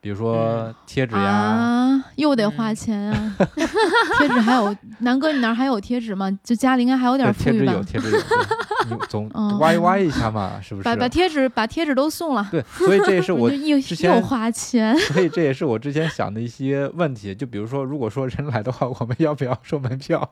[0.02, 3.36] 比如说贴纸呀，啊，又得花嗯钱啊！
[4.18, 6.32] 贴纸还有，南哥，你那儿还有贴纸吗？
[6.44, 8.18] 就家里应该还有点对，富裕吧贴纸有，？
[8.22, 8.26] 贴纸
[8.90, 11.10] 有，你总嗯歪歪一下嘛，是不是把把？
[11.10, 14.98] 贴纸把贴纸都送了，对，所以这也是我又之前又花钱。
[15.00, 20.32] 所以这也是我之前想的一些问题，就比如说，如果说人来的话，我们要不要收门票，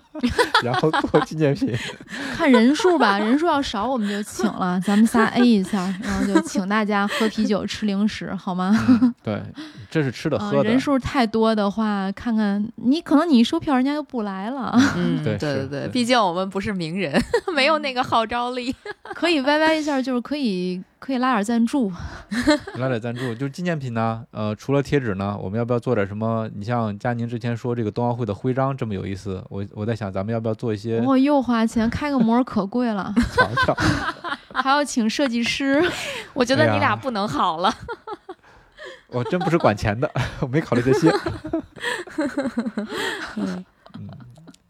[0.62, 1.74] 然后做纪念品？
[2.36, 8.76] 看人数吧，人数要少我们就请了，咱们仨 A 一下，然后就请大家喝啤酒吃零食，好吗？
[9.06, 9.42] 嗯 对，
[9.90, 14.72] 这是吃的啊喝，的，人数太多的话，看看你可能你一收票，人家就不来了。
[14.96, 17.20] 嗯，对对对对，毕竟我们不是名人，
[17.54, 18.74] 没有那个号召力。
[19.14, 21.90] 可以歪歪一下，就是可以可以拉点赞助，
[22.74, 24.24] 拉点赞助，就是纪念品呢。
[24.30, 26.48] 呃，除了贴纸呢，我们要不要做点什么？
[26.54, 33.76] 你像佳宁之前说这个冬奥会的徽章这么有意思，我我在想，咱们要不要做一些我又花钱，开个模可贵了，瞧瞧？
[34.52, 35.82] 还要请设计师。
[36.32, 37.72] 我觉得你俩不能好了。
[39.08, 41.10] 我真不是管钱的， 我没考虑这些。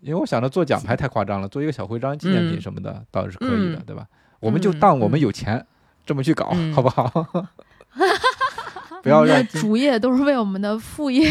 [0.01, 4.07] 因为我想着做奖牌太夸张了，做一个小徽章、纪念品嗯什么的倒是可以的，嗯对吧？
[4.39, 5.67] 我们就嗯当我们嗯有钱，
[6.05, 7.27] 这么去搞，嗯好不好？
[9.03, 11.29] 不要让的主业都是为我们的副业，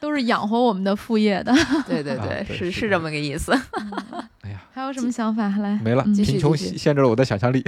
[0.00, 1.54] 都是养活我们的副业的。
[1.86, 3.52] 对对啊对，是是是这么个意思。
[4.42, 5.48] 哎呀，还有什么想法？
[5.58, 7.64] 来，没了，嗯贫穷限限制了我的想象力。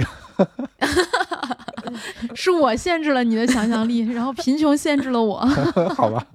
[2.35, 5.39] 是我限制了你的想象力，然后贫穷限制了我。
[5.95, 6.25] 好吧，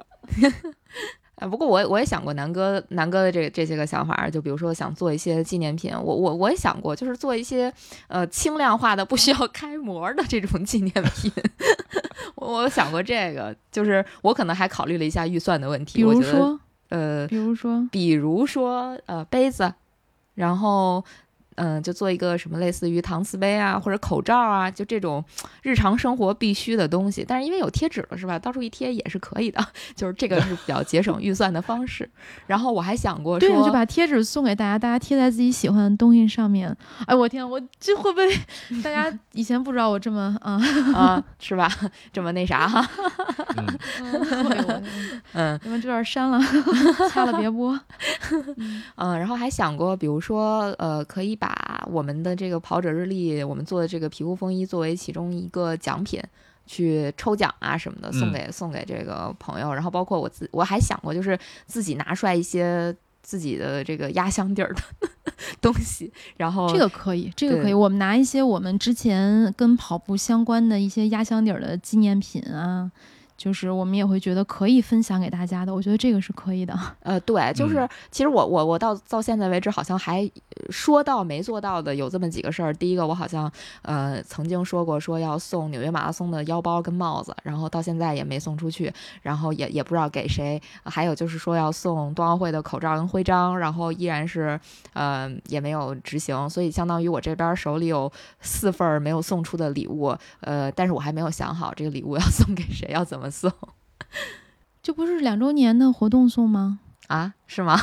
[1.37, 7.73] 哎，不过我我也想过南哥南哥的这这些个想法，就比如说想做一些纪念品，我我我也想过，就是做一些
[8.09, 11.33] 呃轻量化的、不需要开模的这种纪念品。
[12.35, 15.99] 我我想过这个，就是我可能还考虑了一下预算的问题。
[15.99, 16.59] 比如说，
[16.89, 19.73] 呃，比如说，比如说呃杯子，
[20.35, 21.05] 然后
[21.59, 25.23] 嗯、呃就做一个什么类似于搪瓷杯啊，或者口罩啊，就这种
[25.63, 27.25] 日常生活必须的东西。
[27.27, 32.09] 但是因为有贴纸了是吧，到处一贴也是可以的， 就是这个是比较节省预算的方式。
[32.47, 36.75] 然后我还想过对，说，就把贴纸送给大家，大家贴在自己喜欢的东西上面。
[37.07, 38.29] 哎，我天，我这会不会
[38.83, 40.61] 大家以前不知道我这么啊？
[40.95, 41.71] 啊，是吧？
[42.13, 42.89] 这么那啥哈，
[45.33, 46.41] 嗯，你们这段删了，
[47.11, 47.79] 掐了别播。
[48.97, 51.48] 嗯，然后还想过，比如说呃，可以把
[51.91, 56.23] 我们的这个跑者日历，我们做的这个皮肤风衣作为其中一个奖品。
[56.71, 65.09] 去抽奖啊什么的，送嗯给、送给这个朋友，然后包括我自我还想过，就是自己拿出来一些自己的这个压箱底儿的
[65.63, 67.73] 东西，然后这个可以，这个可以。
[67.73, 72.93] 我们拿一些我们之前跟跑步相关的一些压箱底儿的纪念品啊，
[73.39, 75.75] 就是我们也会觉得可以分享给大家的。
[75.75, 76.79] 我觉得这个是可以的。
[77.01, 82.73] 呃，对，就是、嗯其实我我我到到现在为止，好像还呃说到没做到的有这么几个事儿。
[82.75, 83.51] 第一个，我好像
[83.83, 88.93] 呃曾经说过说要送纽约马拉松的腰包跟帽子，然后到现在也没送出去，
[89.23, 90.61] 然后也也不知道给谁。
[90.85, 94.59] 还有就是说要送冬奥会的口罩跟徽章，然后依然是
[94.93, 103.53] 呃也没有执行，所以相当于我这边手里有四份儿没有送出的礼物，呃，但是我还没有想好这个礼物要送给谁，要怎么送
[104.83, 106.81] 这不是两周年的活动送吗？
[107.09, 107.35] 啊？
[107.47, 107.79] 是吗？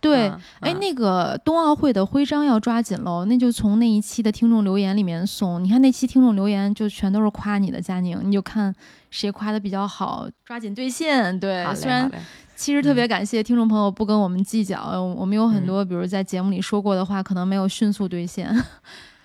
[0.00, 5.62] 对，嗯哎，嗯那个冬奥会的徽章要抓紧喽，那就从那一期的听众留言里面送。
[5.62, 8.74] 你看那期听众留言就全都是夸你的，佳宁，你就看
[9.10, 11.38] 谁夸的比较好，抓紧兑现。
[11.40, 12.10] 对虽然
[12.54, 18.54] 其实特别嗯感谢听众朋友不跟我们计较，呃我们有很嗯多比如在节目里说过的话，可能没有迅速兑现，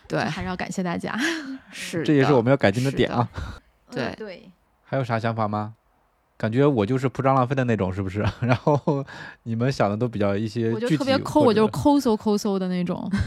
[0.07, 1.15] 对，还是要感谢大家。
[1.71, 3.27] 是这也是我们要改进的点啊。
[3.91, 4.51] 对嗯对，
[4.83, 5.73] 还有啥想法吗？
[6.43, 8.19] 感觉我就是铺张浪费的那种，是不是？
[8.41, 8.77] 然后
[9.43, 13.09] 你们想的都比较一些我就特别抠，我就是抠搜抠搜的那种。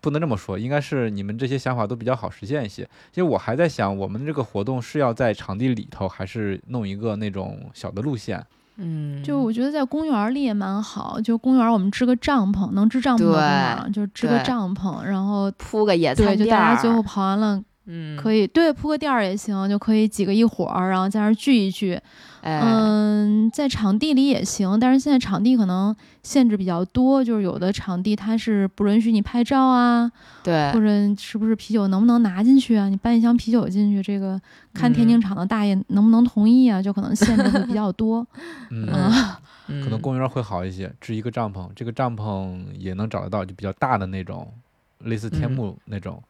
[0.00, 2.82] 不能这么说，应该是你们这些想法都比较好实现一些。
[3.10, 8.42] 其实我还在想，我们这个活动是要在场地里头，还是弄一个那种小的路线？
[8.76, 22.00] 嗯，就我觉得在公园里也蛮好，就公园我们支个帐篷，能支帐篷的公园儿就支个帐篷，然后铺个野餐对，就垫儿大家最后跑完了嗯可以对铺个垫儿也行，就可以几个一伙儿，然后在那儿聚一聚。
[22.42, 30.10] 哎嗯，在场地里也行，但是现在场地可能限制比较多，就是有的场地它是不允许你拍照啊，
[30.42, 32.88] 对或者是不是啤酒能不能拿进去啊？
[32.88, 34.40] 你搬一箱啤酒进去，这个
[34.74, 36.82] 看田径场的大爷能不能同意啊？
[36.82, 38.26] 就可能限制会比较多。
[38.70, 44.52] 嗯，可能公园会好一些，支一个帐篷，这个帐篷也能找得到，就比较大的那种，
[45.04, 46.20] 类似天嗯幕那种，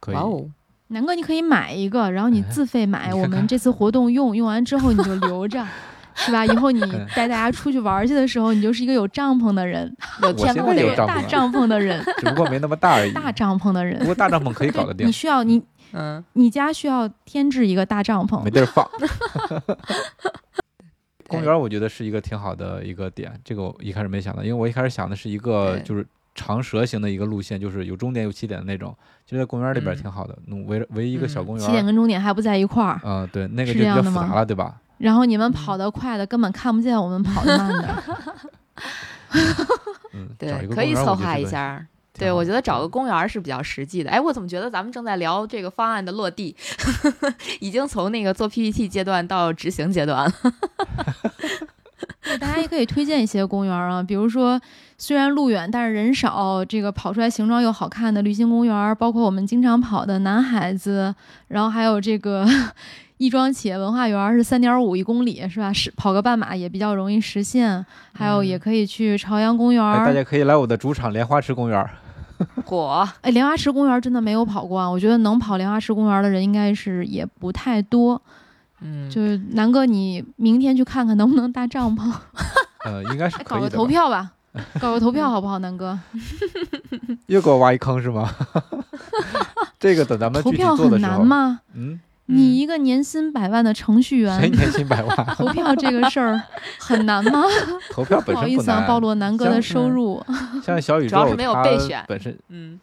[0.00, 0.16] 可以。
[0.16, 0.44] 哦，
[0.88, 5.66] 南哥，你可以买一个，然后你哎自费买， 我们这次活动用用完之后你就留着。
[6.18, 6.46] 是吧？
[6.46, 13.12] 以后你嗯带大家出去玩去的时候，你就是一个有帐篷的人，有天幕的人，大帐篷了帐篷的人， 只不过没那么大而已。
[13.12, 14.06] 大帐篷的人不。
[14.06, 18.88] 过大帐篷可以搞得定你，需要你嗯你家需要添置一个大帐篷没，地儿放。
[21.28, 28.94] 公园我觉得是一个挺好的一个点，这个我一开始没想到，因为我一开始想的是一个就是长蛇形的一个路线，就是有终点有起点的那种，
[29.26, 31.84] 就在公园里边嗯挺好的，弄围着围一个小公园起点。
[31.84, 34.76] 跟终点还不在一块儿，嗯，对，那个是就比较复杂了，对吧？
[34.98, 38.02] 然后你们跑得快的根本看不见我们跑得慢的。
[40.14, 41.84] 嗯，找对，可以策划一下。
[42.18, 44.10] 对，我觉得找个公园是比较实际的。
[44.10, 46.56] 哎，我怎么觉得咱们正在聊这个方案的落地，
[47.60, 50.32] 已经从那个做 PPT 阶段到执行阶段了。
[52.24, 54.58] 对，大家也可以推荐一些公园啊，比如说
[54.98, 61.14] 虽然路远，但是人少，这个跑出来形状又好看的绿心公园，包括我们经常跑的南孩子，
[61.48, 62.46] 然后还有这个
[63.18, 65.72] 亦庄企业文化园是三点五一公里，是吧？
[65.72, 67.84] 是跑个半马也比较容易实现。
[68.12, 71.86] 还有也嗯可以去朝阳公园，哎，大家可以来我的主场莲花池公园。
[72.66, 74.86] 果哎，莲花池公园真的没有跑过啊！
[74.86, 78.20] 我觉得能跑莲花池公园的人应该是也不太多。
[78.82, 82.12] 嗯，就是南哥，你明天去看看能不能搭帐篷，
[82.84, 83.76] 呃，应该是哎搞个可以的吧。
[83.76, 84.32] 投票吧，
[84.80, 85.98] 搞个投票好不好，南哥？
[87.26, 88.30] 又给我挖一坑是吗？
[89.78, 91.60] 这个等咱们投票很做的时候，难吗？
[91.74, 95.16] 嗯，你一个年薪百万的程序谁员，年薪百万？
[95.36, 96.40] 投票这个事儿
[96.78, 97.44] 很难吗？
[97.90, 100.24] 投票不本身不好意思啊，暴露南哥的收入。
[100.62, 102.80] 像小宇宙，主要是没有它备选本身嗯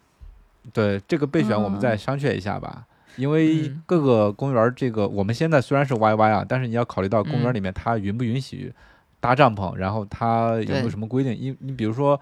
[0.72, 2.84] 对这个备选，我们嗯再商榷一下吧。
[3.16, 8.72] 因为嗯各个公园儿这个，我们现在虽然是 YY 啊，但是你要考虑到公园嗯里面它允不允许
[9.24, 11.32] 搭帐篷，然后它有没有什么规定？
[11.32, 12.20] 你你比如说，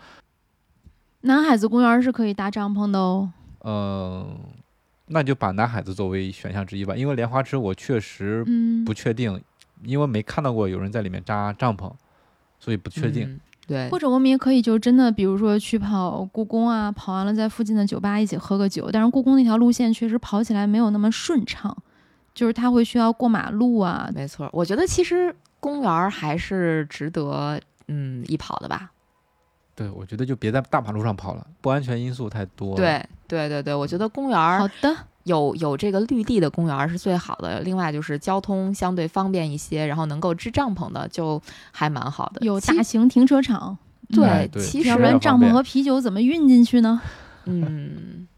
[1.22, 3.28] 南海子公园是可以搭帐篷的哦。
[3.64, 4.38] 嗯、
[5.06, 9.42] 那就把南海子作为选项之一吧，因为莲花池我确实嗯不，确定，
[9.82, 11.90] 因为没看到过有人在里面扎帐篷，
[12.60, 13.28] 所以不确定。
[13.28, 18.90] 嗯对或，者我们也可以就真的，比如说去跑故宫啊，跑完了在附近的酒吧一起喝个酒。
[18.92, 21.74] 但是故宫那条路线确实跑起来没有那么顺畅，
[22.34, 24.10] 就是它会需要过马路啊。
[24.12, 24.50] 没错。
[24.52, 28.90] 我觉得其实公园儿还是值得嗯一跑的吧。
[29.76, 37.60] 对，我觉得就别在大马路上跑了，不安全因素太多。，对对对对，我觉得公园儿好的，有有这个绿地的公园儿是最好的。
[37.60, 41.40] 另外就是交通相对方便一些，然后能够支帐篷的就
[41.70, 42.44] 还蛮好的。
[42.44, 43.78] 有大型停车场。
[44.10, 47.00] 对哎对其实要不然帐篷和啤酒怎么运进去呢？
[47.46, 48.28] 嗯，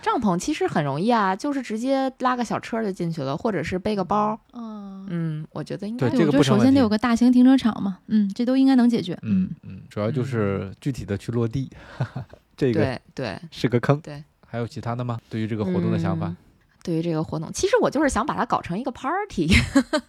[0.00, 4.38] 帐篷其实很容易啊，就是直接拉个小车就进去了，或者是背个包。
[4.54, 4.79] 嗯，
[5.10, 7.98] 嗯，我觉得应该对这个我觉得不成问题首先得有个大型停车场嘛。
[8.06, 9.18] 嗯，这都应该能解决。
[9.22, 11.68] 嗯嗯，主要就是具体的去落地，
[12.56, 13.40] 这个对对。
[13.50, 14.00] 是个坑。
[14.00, 15.18] 对，还有其他的吗？
[15.28, 16.36] 对于这个活动的想法嗯？
[16.82, 19.46] 对于这个活动，其实我就是想把它搞成一个 party，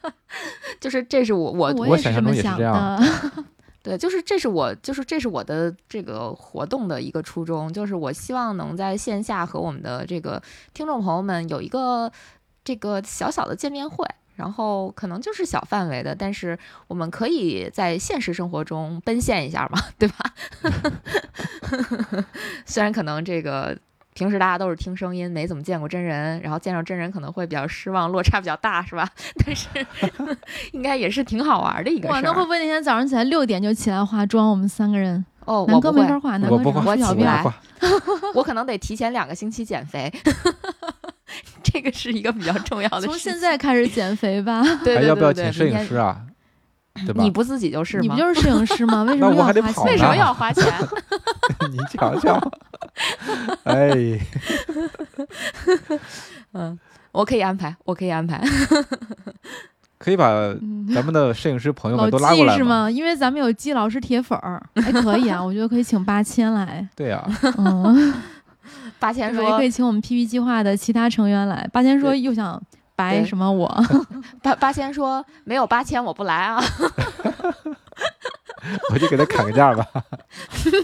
[0.80, 3.44] 就是这是我我我也是我想象这么想中也是这样的。
[3.84, 10.42] 对，就是这是我就是这是我的这个活动的一个初衷，就是我希望能在线下和我们的这个
[10.74, 12.10] 听众朋友们有一个
[12.64, 14.06] 这个小小的见面会。
[14.42, 20.34] 然后可能就是小范围的，但是我们可以在现实生活中奔现一下嘛， 对吧？
[22.66, 23.78] 虽然可能这个
[24.16, 29.08] 平时大家都是听声音，没怎么见过真人，然后见着真人可能会比较失望，落差比较大，是吧？
[29.46, 29.68] 但是
[30.72, 32.22] 应该也是挺好玩的一个事哇，儿。
[32.24, 34.50] 那会不会那天早上起来六点就起来化妆？
[34.50, 37.46] 我们三个人，哦，南我不会，哥没法化，南哥我不画，我起不来。
[38.34, 40.12] 我可能得提前两个星期减肥，
[41.64, 43.10] 这个是一个比较重要的事情。
[43.12, 44.62] 从现在开始减肥吧。
[44.84, 46.22] 对对对还要不要对请摄影师啊？
[47.06, 47.32] 对吧你？
[47.32, 48.02] 不自己就是吗？
[48.02, 49.04] 你不就是摄影师吗？
[49.04, 49.92] 为什么那我还得跑要花钱？
[49.94, 50.66] 为什么要花钱？
[51.72, 52.52] 你瞧瞧，
[53.64, 54.20] 哎，
[56.54, 56.78] 嗯，
[57.14, 58.42] 我可以安排，我可以安排。
[59.98, 60.32] 可以把
[60.62, 62.64] 嗯咱们的摄影师朋友们都拉过来季是？
[62.66, 62.90] 吗？
[62.92, 67.24] 因为咱们有季老师铁粉儿，哎，可以啊，我觉得可以请八千来，对呀，
[67.58, 68.14] 嗯，
[69.02, 71.68] 八千说也可以请我们 PP 计划的其他成员来。
[71.74, 72.62] 八千说又想
[72.96, 73.68] 白什么我，
[74.44, 76.64] 八八千说没有八千我不来啊。
[78.94, 79.84] 我就给他砍个价吧。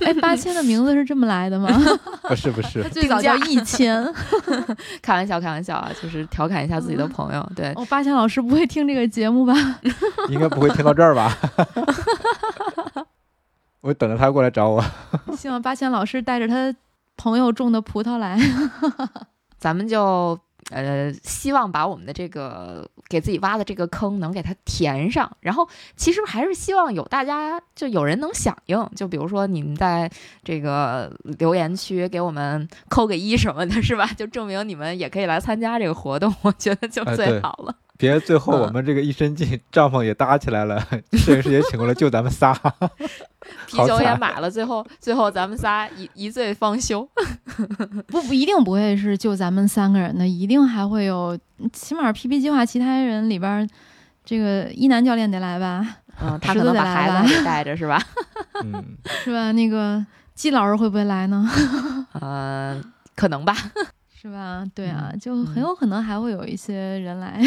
[0.03, 1.69] 哎，八千的名字是这么来的吗？
[2.27, 4.03] 不是不是他，最早叫一千。
[4.99, 7.51] 开玩笑，开玩笑啊，就是调侃一下自己的朋友。
[7.55, 9.53] 对，哦，八千老师不会听这个节目吧？
[10.29, 11.37] 应该不会听到这儿吧？
[13.81, 14.83] 我等着他过来找我。
[15.37, 16.73] 希望八千老师带着他
[17.17, 18.39] 朋友种的葡萄来。
[19.59, 20.39] 咱们就
[20.69, 30.11] 呃，希望把我们的这个给自己挖的这个坑能给它填上，然后其实还是希望有大家就有人能响应，就比如说你们在
[30.43, 34.05] 这个留言区给我们扣个一什么的，是吧？
[34.15, 37.73] 就证明你们也可以来参加这个活动，我觉得就最好了。
[37.97, 40.79] 别最后嗯我们这个一身劲，帐篷也搭起来了，
[41.13, 42.53] 摄影师也请过来，就咱们仨。
[43.65, 47.07] 啤酒也买了，最后最后咱们仨一一醉方休。
[48.07, 51.37] 不不一定不会是就咱们三个人的，一定还会有，
[51.73, 53.67] 起码 PP 计划其他人里边儿，
[54.25, 55.85] 这个一男教练得来吧，
[56.21, 58.01] 嗯， 他可能把孩子也带着，是吧？
[58.63, 58.83] 嗯，
[59.23, 59.51] 是吧？
[59.53, 61.49] 那个季老师会不会来呢？
[62.19, 62.81] 呃，
[63.15, 63.55] 可能吧。
[64.19, 64.63] 是吧？
[64.73, 67.39] 对啊，嗯就很有可能还会有一些人来。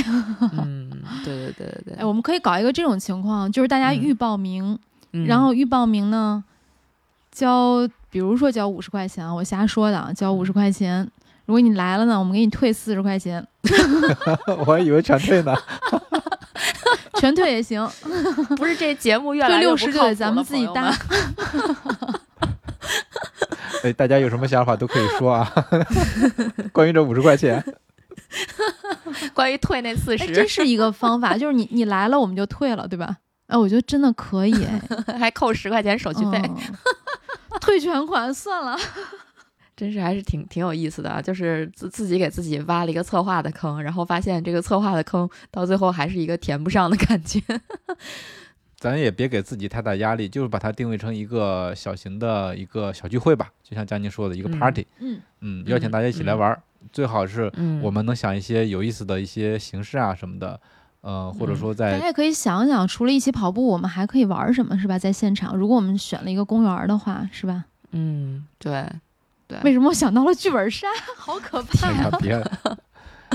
[0.65, 0.91] 嗯，
[1.25, 2.05] 对对对对哎，对。
[2.05, 4.79] 我们可以搞一个这种情况，就是大家嗯预报名，
[5.13, 6.43] 嗯然后预报名呢，
[7.33, 11.07] 交，比如说交五十块钱啊，我瞎说的啊，交五十块钱。
[11.47, 13.45] 如果你来了呢，我们给你退四十块钱，
[14.59, 15.53] 我还以为全退呢。
[17.19, 17.87] 全退也行，
[18.57, 20.91] 不是这节目越退来越不靠谱了咱们自己搭。
[23.83, 25.53] 哎，大家有什么想法都可以说啊。
[26.73, 27.63] 关于这五十块钱，
[29.35, 33.17] 关于退那四十，这，是一个方法，就是你你来了我们就退了，对吧？
[33.47, 34.81] 哎，我觉得真的可以，哎，
[35.19, 36.57] 还扣十块钱手续费，嗯
[37.61, 38.79] 退全款算了。
[39.77, 41.23] 真是还是挺挺有意思的啊！
[41.23, 47.41] 就是自自己给自己挖了一个策划的坑，然后发现这个策划的坑到最后还是一个填不上的感觉。
[48.81, 60.59] 咱也别给自己太大压力，就是把它定位成一个小型的一个小聚会吧，就像佳宁说的一个嗯 party，嗯，嗯，邀请大家一起来嗯玩儿，最好是嗯我们能想一些有意思的一些形式啊什么的，
[61.03, 64.99] 呃，或者嗯说在大家也可以想想，除了一起跑步，我们还可以玩什么，是吧？
[64.99, 67.67] 在现场，如果我们选了一个公园的话，是吧？
[67.91, 68.87] 嗯，对
[69.47, 70.87] 对，为什么我想到了剧本杀？
[71.19, 72.33] 好可怕哎呀别，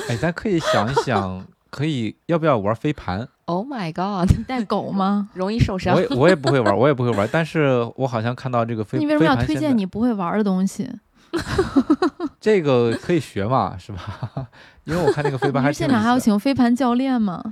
[0.09, 3.27] 哎，咱可以想一想，可以要不要玩飞盘？
[3.45, 5.29] ，Oh my God， 带狗吗？
[5.33, 6.01] 容易受伤我。
[6.01, 10.89] 也我也不会玩，我也不会玩，但是我好像看到这个飞你为什么要推荐你不会玩的东西？
[12.39, 14.47] 这个可以学嘛，是吧？
[14.85, 17.43] 因为我看那个飞盘还是现场还要请飞盘教练吗？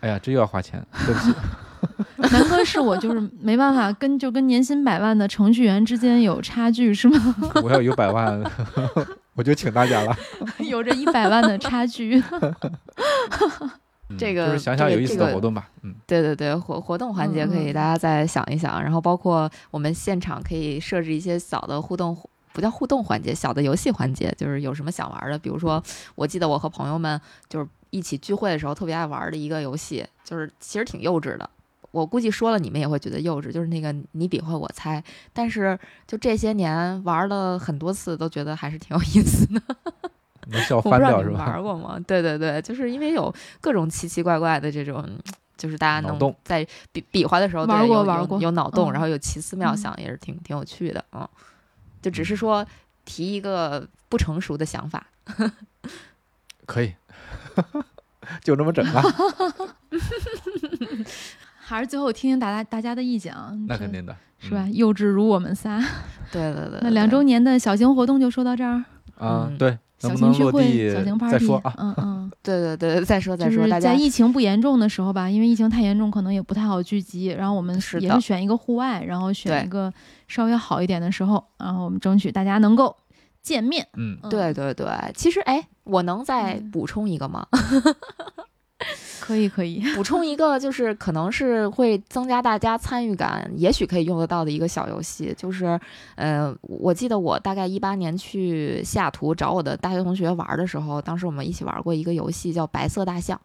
[0.00, 1.34] 哎呀，这又要花钱，对不起。
[2.16, 7.34] 南哥是我就是没办法跟就跟年薪百万的程序员之间有差距是吗？
[7.62, 8.38] 我要有百万，
[9.34, 10.14] 我就请大家了。
[10.58, 12.22] 有着一百万的差距。
[14.10, 15.70] 嗯这个就是想想有意思的活动吧。
[15.82, 22.16] 嗯，对对对，活活动环节可以大家再想一想，然后包括我们现场可以设置一些小的互动。
[22.52, 25.80] 不叫互动环节，小的游戏环节，就是有什么想玩的，比如说，
[26.16, 31.48] 我记得我和朋友们就是一起聚会的时候特别爱玩的一个游戏，就是其实挺幼稚的。
[31.92, 35.02] 我估计说了你们也会觉得幼稚，就是那个你比划我猜。
[35.32, 39.62] 但是就这些年玩了很多次，都觉得还是挺有意思的。
[40.48, 41.60] 能笑我不翻掉是知道你们玩吧？
[41.60, 41.98] 过吗？
[42.06, 45.04] 对对对，就是因为有各种奇奇怪怪的这种，
[45.56, 51.04] 就是大家能在比比划的时候对玩过有有玩过有脑洞，嗯然后有奇思妙嗯想，也是挺挺有趣的。
[51.12, 51.28] 嗯，
[52.02, 52.66] 就只是说
[53.04, 55.06] 提一个不成熟的想法。
[56.66, 56.94] 可以，
[58.42, 59.02] 就这么整吧。
[61.58, 64.66] 还是最后听听大家大家的意见啊，那肯定的，是吧？
[64.72, 65.78] 幼稚如我们仨。
[66.32, 68.84] 对对对，那两周年的小型活动就说到这儿，
[69.18, 69.78] 嗯，啊对，
[70.08, 71.74] 能小型不能落聚会、地小型再 party，说啊？
[71.78, 77.26] 嗯嗯， 对对对，再说再说，在疫情不严重的时候吧，因为疫情太严重，可能也不太好聚集。
[77.26, 79.92] 然后我们是也是选一个户外，然后选一个
[80.28, 82.96] 稍微好一点的时候，然后我们争取大家能够
[83.42, 83.86] 见面。
[83.96, 87.46] 嗯，嗯对，对对，其实哎，我能再嗯补充一个吗？
[89.20, 89.82] 可以可以。
[89.94, 95.78] 补充一个，就是可能是会增加大家参与感，也许可以用得到的一个小游戏，就是，
[96.16, 103.40] 呃，我记得我大概一八年去西雅图找我的大学同学玩的时候，当时我们一起玩过一个游戏叫白色大象，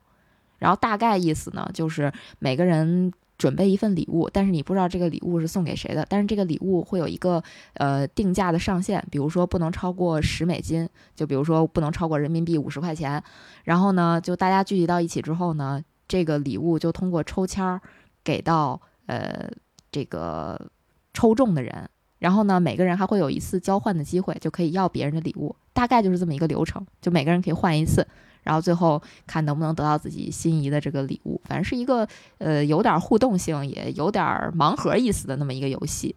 [0.57, 3.11] 然后大概意思呢就是每个人。
[3.38, 13.21] 准备一份礼物，但是你不知道这个礼物是送给谁的，但是这个礼物会有一个呃定价的上限，比如说不能超过十美金，就比如说不能超过人民币五十块钱，
[13.65, 17.81] 然后呢，就大家聚集到一起之后呢，这个礼物就通过抽签儿
[18.23, 19.49] 给到呃
[19.91, 20.69] 这个
[21.13, 28.07] 抽中的人，然后呢，每个人还会有一次交换的机会，就可以要别人的礼物，大概就是这么一个流程，就每个人可以换一次，
[28.46, 34.24] 然后最后看能不能得到自己心仪的这个礼物，反正是一个呃有点互动性，也有点
[34.58, 36.16] 盲盒意思的那么一个游戏。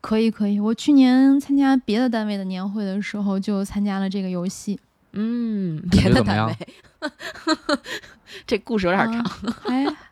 [0.00, 4.80] 可以可以，我去年参加别的单位的年会的时候，就参加了这个游戏，
[5.12, 6.56] 嗯，别的单位，
[8.44, 9.20] 这故事有点长。
[9.70, 10.11] 啊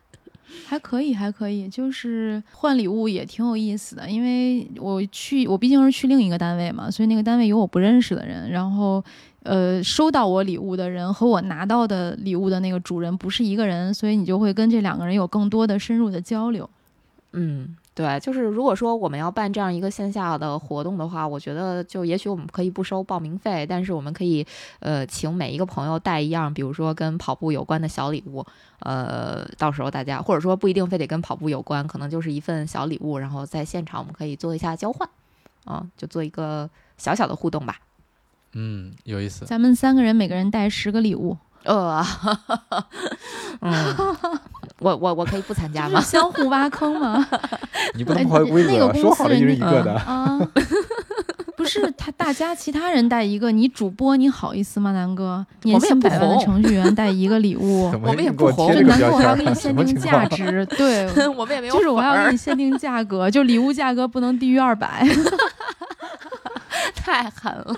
[0.71, 4.09] 还可以，还可以，就是换礼物也挺有意思的。
[4.09, 9.03] 因为我去，我毕竟是去另一个单位嘛，所以那个单位有我不认识的人，然后
[9.43, 16.69] 呃，收到我礼物的人和我拿到的礼物的那个主人不是一个人，所以你就会跟这两个人有更多的深入的交流。
[17.33, 24.47] 嗯，对，就是如果说我们要办这样一个线下的活动的话，我觉得就也许我们可以不收报名费，但是我们可以
[24.79, 28.45] 呃请每一个朋友带一样，比如说跟跑步有关的小礼物，
[28.79, 35.09] 呃，到时候大家或者说不一定非得跟跑步有关，可能就是一份小礼物，然后在现场我们可以做一下交换，
[35.65, 37.77] 啊，就做一个小小的互动吧。
[38.53, 39.45] 嗯，有意思。
[39.45, 42.01] 咱们三个人每个人带十个礼物，呃，
[43.59, 43.95] 嗯，
[44.81, 46.01] 我我我可以不参加吗？
[46.03, 47.25] 相互挖坑吗？
[47.95, 49.93] 你不能哎破坏规则，那个公说好了一一个的。
[49.93, 50.39] 啊，
[51.55, 55.45] 不是他，大家其他人带一个，你主播你好意思吗，南哥？
[55.61, 59.95] 年薪我们也不红百万的程序员带一个礼物我们也不红贴这南哥我要给你限定？
[59.95, 65.07] 价值，对，我们也没有就是我要给你限定价格，就礼物价格不能低于二百。
[67.01, 67.75] 太狠了。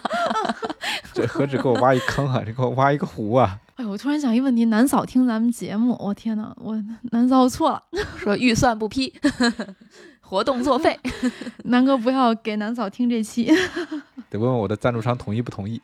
[1.13, 2.41] 这何止给我挖一坑啊！
[2.45, 3.57] 这给我挖一个湖啊！
[3.76, 7.82] 哎呦，我突然想一个问题，南嫂听咱们节目，我天呐，我南嫂我错了，
[8.17, 9.13] 说预算不批，
[10.21, 10.99] 活动作废。
[11.65, 13.51] 南哥不要给南嫂听这期，
[14.30, 15.82] 得问问我的赞助商同意不同意。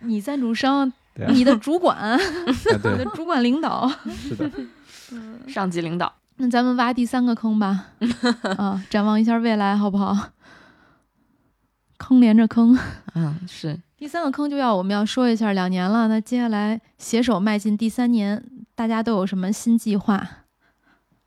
[0.00, 0.92] 你赞助商，啊，
[1.28, 3.90] 你的主管，啊你的，主管领导。
[4.06, 4.50] 是的，
[5.48, 7.86] 上级领导，那咱们挖第三个坑吧，
[8.56, 10.30] 啊，展望一下未来好不好？
[11.98, 12.78] 坑连着坑，
[13.14, 18.42] 嗯，是第三个坑就要我们要说一下，两年了，那接下来携手迈进第三年，
[18.74, 20.28] 大家都有什么新计划？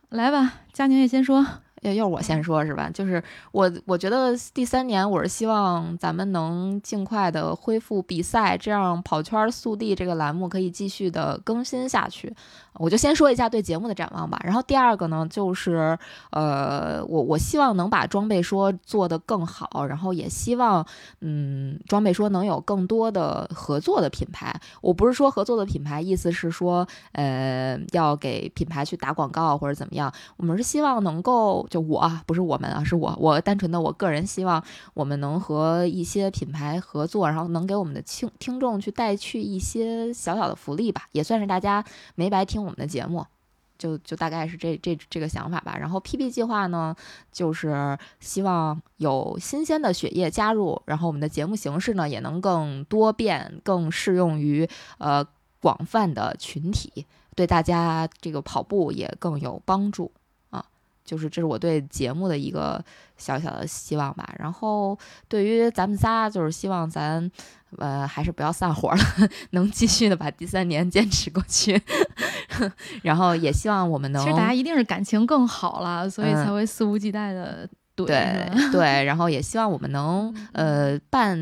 [0.10, 1.46] 来吧，佳宁也先说。
[1.82, 2.90] 要又是我先说，是吧？
[2.94, 12.34] 就是我，我觉得第三年我是希望咱们能尽快的恢复比赛，这样跑圈速递这个栏目可以继续的更新下去。
[12.76, 14.40] 我就先说一下对节目的展望吧。
[14.44, 15.98] 然后第二个呢，就是
[16.32, 20.86] 呃，我我希望能把装备说做得更好，然后也希望
[21.20, 24.54] 嗯，装备说能有更多的合作的品牌。
[24.82, 30.14] 我不是说合作的品牌，意思是说呃，要给品牌去打广告或者怎么样。
[30.38, 34.64] 我们是希望能够就我，不是我们啊，是我，我单纯的我个人希望
[34.94, 43.26] 我们能和一些品牌合作，然后能给我们的听听众去带去一些小小的福利吧，也算是大家没白听我们的节目。
[43.78, 45.78] 就就大概是这这这个想法吧。
[45.80, 46.94] 然后 PB 计划呢，
[47.32, 54.68] 就是希望有新鲜的血液加入，然后我们的节目形式呢也能更多变，更适用于
[54.98, 55.26] 呃
[55.62, 57.06] 广泛的群体，
[57.38, 60.12] 对大家这个跑步也更有帮助。
[61.10, 62.84] 就是这是我对节目的一个
[63.18, 64.30] 小小的希望吧。
[64.38, 64.98] 然后
[65.28, 67.32] 对于咱们仨，就是希望咱。
[67.78, 68.98] 呃，还是不要散伙了，
[69.52, 71.80] 能继续的把第三年坚持过去，
[73.04, 74.24] 然后也希望我们能。
[74.24, 78.08] 其实大家一定是感情更好了，所以才会肆无忌惮的对
[78.72, 81.38] 对，然后也希望我们能 呃办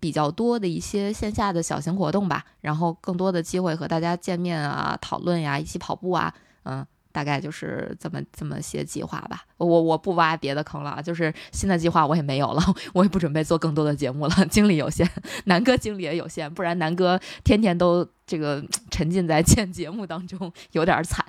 [0.00, 6.84] 比较多的一些线下的小型活动吧，然后更多的机会和大家见面啊、讨论呀、一起跑步啊，嗯。
[7.18, 12.62] 大概就是这么这么些计划吧，我我不挖别的坑了，就是新的计划我也没有了，
[12.94, 15.04] 我也不准备做更多的节目了，精力有限，
[15.46, 21.26] 南哥精力也有限，不然南哥天天都这个 沉浸在剪节目当中，有点惨。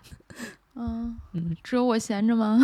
[0.76, 2.60] 嗯 嗯，只有我闲着吗？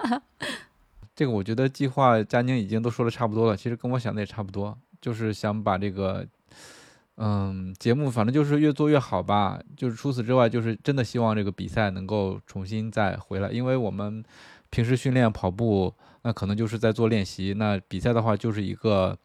[1.16, 6.26] 这个我觉得计划佳宁已经都说的差不多了，其实跟我想的也差不多，就是想把这个。
[7.16, 9.58] 嗯，节目反正就是越做越好吧。
[9.76, 13.50] 就是除此之外，就是真的希望这个比赛能够重新再回来。
[13.50, 14.22] 因为我们
[14.68, 19.16] 平时训练跑步，那可能就是在做练习；那比赛的话，就是一个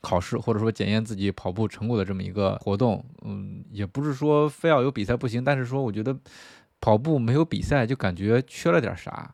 [0.00, 3.04] 考试，或者说检验自己跑步成果的这么一个活动。
[3.22, 6.16] 嗯，也不是说非要有比赛不行，但是说我觉得
[6.80, 9.32] 跑步没有比赛就感觉缺了点啥。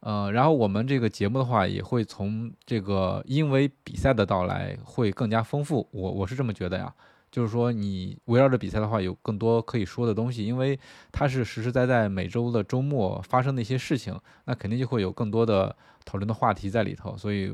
[0.00, 5.88] 嗯，然后我们这个节目的话，也会从这个因为比赛的到来会更加丰富。
[5.90, 6.94] 我我是这么觉得呀，
[7.30, 10.78] 就是说你围绕着比赛的话，有更多可以说的东西，因为
[11.10, 15.74] 它是实实在在每周的周末发生的一些事情，那肯定就会有更多的
[16.04, 17.16] 讨论的话题在里头。
[17.16, 17.52] 所以，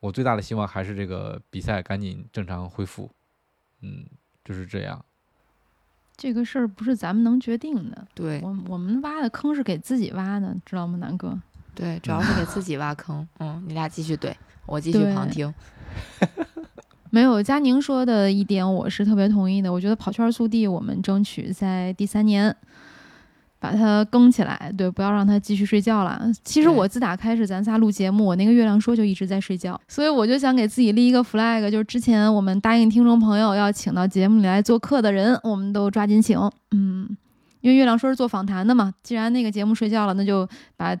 [0.00, 3.10] 我最大的希望还是这个比赛赶紧正常恢复。
[3.80, 4.04] 嗯，
[4.44, 5.02] 就是这样。
[6.16, 8.06] 这个事儿不是咱们能决定的。
[8.14, 11.38] 对，我我们挖的坑是给自己挖的，知道吗，南哥？
[11.76, 13.28] 对，主要是给自己挖坑。
[13.38, 14.32] 嗯，你俩继续怼，
[14.64, 15.52] 我继续旁听。
[17.10, 19.72] 没有佳宁说的一点，我是特别同意的。
[19.72, 22.54] 我觉得跑圈速递，我们争取在第三年
[23.58, 24.72] 把它更起来。
[24.76, 26.20] 对，不要让它继续睡觉了。
[26.42, 36.38] 其实我自打开始咱仨录节目，我那个月亮说就一直在睡觉，所以我就想给自己立一个 flag，就是之前我们答应听众朋友要请到节目里来做客的人，我们都抓紧请。
[36.72, 37.16] 嗯，
[37.60, 40.46] 因为月亮说是做访谈的嘛，既然那个节目睡觉了，那就
[40.76, 40.94] 把。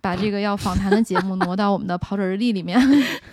[0.00, 2.80] 把这个要访谈的节目挪到我们的跑者日历里面，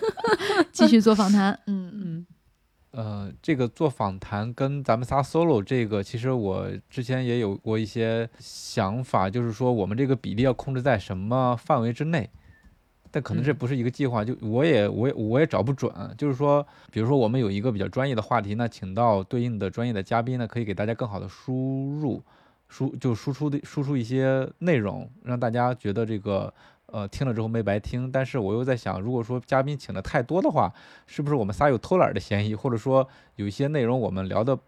[0.72, 1.58] 继续做访谈。
[1.66, 2.26] 嗯嗯，
[2.92, 12.28] 呃，这个做访谈跟咱们仨 solo 这个，其实我之前也有过一些想法，就是说我们这个比例要控制在什么范围之内，
[13.10, 15.92] 但可能这不是一个计划，就我也我也我也找不准。
[16.16, 22.22] 就是说，比如说我们有一个比较专业的话题，那请到对应的专业的嘉宾呢，可以给大家更好的输入。
[22.68, 26.52] 输就输出的输出一些内容，让大家觉得这个
[26.86, 28.12] 呃听了之后没白听。
[28.12, 30.72] 但是我又在想，如果说嘉宾请的太多的话，
[31.06, 32.54] 是不是我们仨有偷懒的嫌疑？
[32.54, 34.58] 或者说有一些内容我们聊的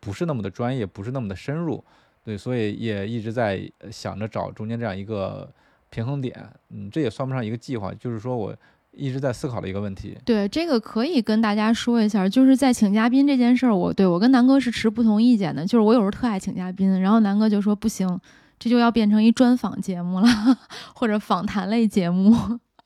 [0.00, 1.82] 不是那么的专业，不是那么的深入？
[2.22, 5.50] 对，所以也一直在想着找中间这样一个
[5.90, 6.48] 平衡点。
[6.70, 8.56] 嗯，这也算不上一个计划，就是说我。
[8.96, 15.64] 一直在思考的一个问题，对这个可以跟大家说一下，就是在请嘉宾这件事儿，我对我跟南哥是持不同意见的。
[15.64, 18.18] 就是我有时候特爱请嘉宾，然后南哥就说不行，
[18.58, 20.26] 这就要变成一专访节目了，
[20.94, 22.34] 或者访谈类节目。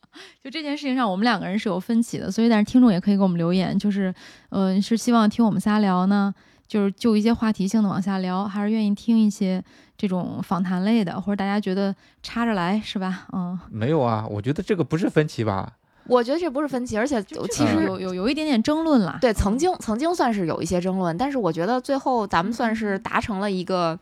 [0.43, 2.29] 就这件事情上，我们两个人是有分歧的。
[2.29, 4.13] 所以，但是听众也可以给我们留言，就是，
[4.49, 6.35] 嗯，是希望听我们仨聊呢，
[6.67, 9.63] 就是就一些话题性的往下聊，还是愿意听一些
[9.97, 11.95] 这种访谈类的，或者大家觉得
[12.25, 13.29] 插着来是吧？
[13.33, 15.75] 嗯，没有啊，我觉得这个不是分歧吧。
[16.11, 19.19] 我觉得这不是分歧，而且其实有有有一点点争论了。
[19.21, 23.99] 对，曾经曾经算是有一些争论，但是我觉得最后咱们算是达成了一个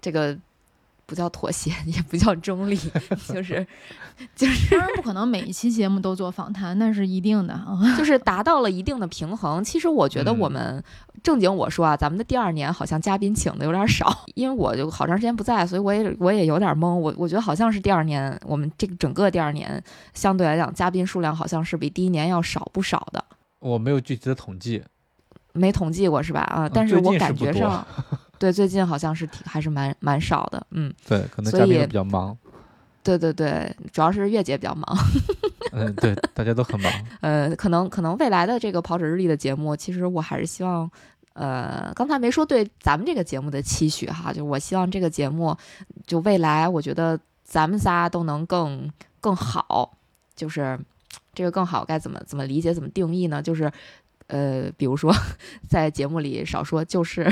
[0.00, 0.36] 这个。
[1.08, 2.76] 不叫妥协， 也不叫中立，
[3.26, 3.66] 就 是
[4.36, 9.64] 就是，当然不可能每一期节目都做访谈，那是一定的啊， 就是达到了一定的平衡。
[9.64, 10.84] 其实我觉得我们
[11.22, 16.94] 正经我说啊，咱们的第二年好像嘉宾请的有点少，因为我就好长时间不在，所以我也我也有点懵。
[16.94, 19.82] 我我觉得好像是第二年，我们这个整个第二年
[20.12, 23.24] 相对来讲嘉宾数量好像是比第一年要少不少的。
[23.60, 24.82] 我没有具体的统计，
[25.54, 26.40] 没统计过是吧？
[26.40, 27.86] 啊，但是我感觉上。
[28.38, 32.36] 对，最近好像是挺还是蛮蛮少的，嗯，对，可能嘉宾比较忙，
[33.02, 34.96] 对对对，主要是月姐比较忙，
[35.72, 40.88] 嗯，对，大家都很忙， 呃，可能可能未来的这个跑者日历的节目，其实我还是希望，
[41.32, 45.56] 呃，刚才没说对咱们这个节目的期许哈，就我希望这个节目，
[46.06, 48.88] 就未来我觉得咱们仨都能更
[49.20, 49.98] 更好，
[50.36, 50.78] 就是
[51.34, 53.42] 这个更好该怎么怎么理解怎么定义呢？
[53.42, 53.72] 就是
[54.28, 55.12] 呃，比如说
[55.68, 57.26] 在节目里少说就是。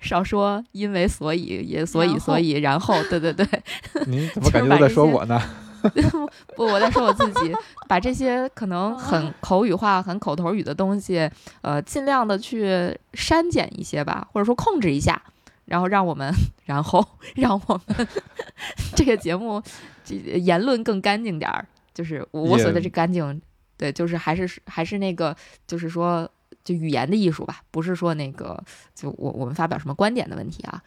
[0.00, 3.46] 少说，因为所以也所以所以然后，对对对，
[4.06, 5.40] 你怎么感觉都在说我呢？
[6.54, 7.52] 不，我在说我自己，
[7.88, 11.28] 把这些可能很 口语化、很口头语的东西，
[11.60, 15.20] 呃，尽量的去删减一些吧，或者说控制一下，
[15.64, 16.32] 然后让我们，
[16.66, 17.04] 然后
[17.34, 18.06] 让我们
[18.94, 19.60] 这个节目
[20.04, 21.66] 这言论更干净点儿。
[21.92, 23.42] 就是我我所谓的这干净，
[23.76, 26.30] 对，就是还是还是那个，就是说。
[26.64, 28.62] 就语言的艺术吧，不是说那个
[28.94, 30.82] 就我我们发表什么观点的问题啊。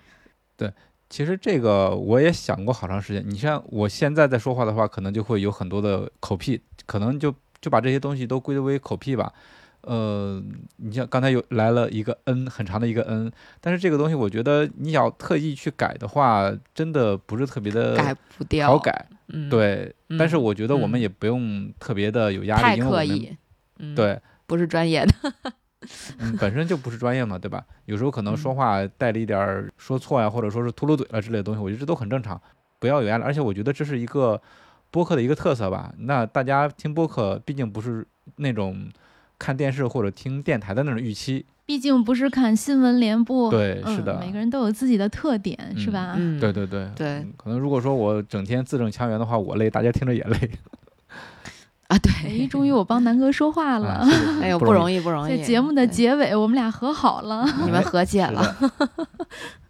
[0.57, 0.71] 对，
[1.09, 3.23] 其实这个我也想过好长时间。
[3.27, 9.33] 你像我现在在说话的话，可能就会有很多的口癖，可能就就把这些东西都归为口癖吧。
[9.81, 10.41] 呃，
[10.77, 19.07] 你像刚才有来了一个 n 很长的一个 n，但是这个东西我觉得你要特意去改的话，真的不是特别的改不掉，好改。
[19.27, 19.93] 嗯，对。
[20.17, 23.37] 但是我觉得我们也不用特别的有压力，太刻意。
[23.77, 25.13] 嗯，对，不是专业的。
[26.19, 27.63] 嗯，本身就不是专业嘛，对吧？
[27.85, 32.39] 有时候可能说话带了一点说错呀，或者说是秃噜嘴了之类的东西，我觉得这都很正常，
[32.79, 33.23] 不要有压力。
[33.23, 34.41] 而且我觉得这是一个
[34.91, 35.93] 播客的一个特色吧。
[35.99, 38.05] 那大家听播客，毕竟不是
[38.37, 38.87] 那种
[39.37, 43.51] 看电视或者听电台的那种预期，毕竟不是看新闻联播。
[43.51, 46.15] 对，是的，每个人都有自己的特点，是吧？
[46.17, 47.25] 嗯，对对对对。
[47.35, 50.49] 可能如果说我整天字正腔圆的话，我累，大家听着也累。
[51.95, 54.05] 啊，对，哎，终于我帮南哥说话了，
[54.41, 55.37] 哎呦，不容易，不容易。
[55.37, 58.55] 在节目的结尾，我们俩和好了， 你们和解了。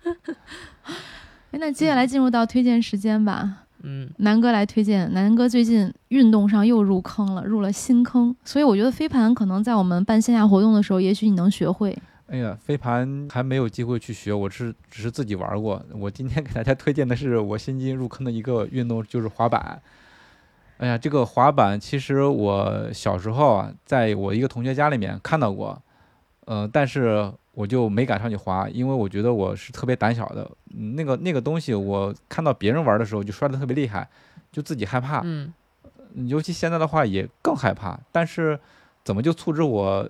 [1.52, 3.62] 哎，那接下来进入到推荐时间吧。
[3.84, 5.14] 嗯，南哥来推荐。
[5.14, 11.96] 南哥最近运动上又入坑了，入了新坑，所以我觉得飞盘可能在我们办线下活动的时候，也许你能学会。
[12.28, 15.80] 哎呀，飞盘还没有机会去学，我是只是自己玩过。
[15.94, 19.80] 我今天给大家推荐的是我新进入坑的一个运动，就是滑板。
[20.78, 25.82] 哎呀，这个滑板其实我小时候啊，在我一个同学家里面看到过，
[26.46, 30.50] 呃，但是我就没敢上去滑，因为我觉得我是特别胆小的。
[30.96, 34.06] 那个那个东西，我看到别人玩的时候就摔得特别厉害，
[34.52, 35.22] 就自己害怕。
[35.24, 35.54] 嗯，
[36.28, 37.98] 尤其现在的话也更害怕。
[38.12, 38.60] 但是
[39.06, 40.10] 怎么就促使我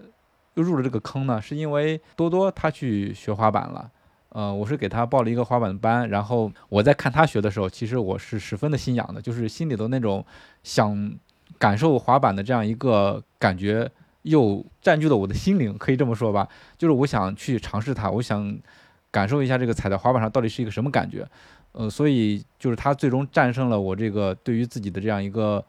[0.55, 1.39] 又入了这个坑呢？
[1.39, 3.91] 是因为多多他去学滑板了。
[4.35, 10.25] 呃，我是给他报了一个滑板班，然后我在看他学的时候，其实我是十分的心痒的，就是心里头那种
[10.61, 11.09] 想
[11.57, 13.89] 感受滑板的这样一个感觉，
[14.23, 18.59] 又占据了我的心灵，可以这么说吧，就是我想去尝试它，我想
[19.09, 21.25] 感受一下这个踩在滑板上到底是一个什么感觉，
[21.71, 25.63] 呃，所以就是他最终战胜了我这个对于自己的这样一个。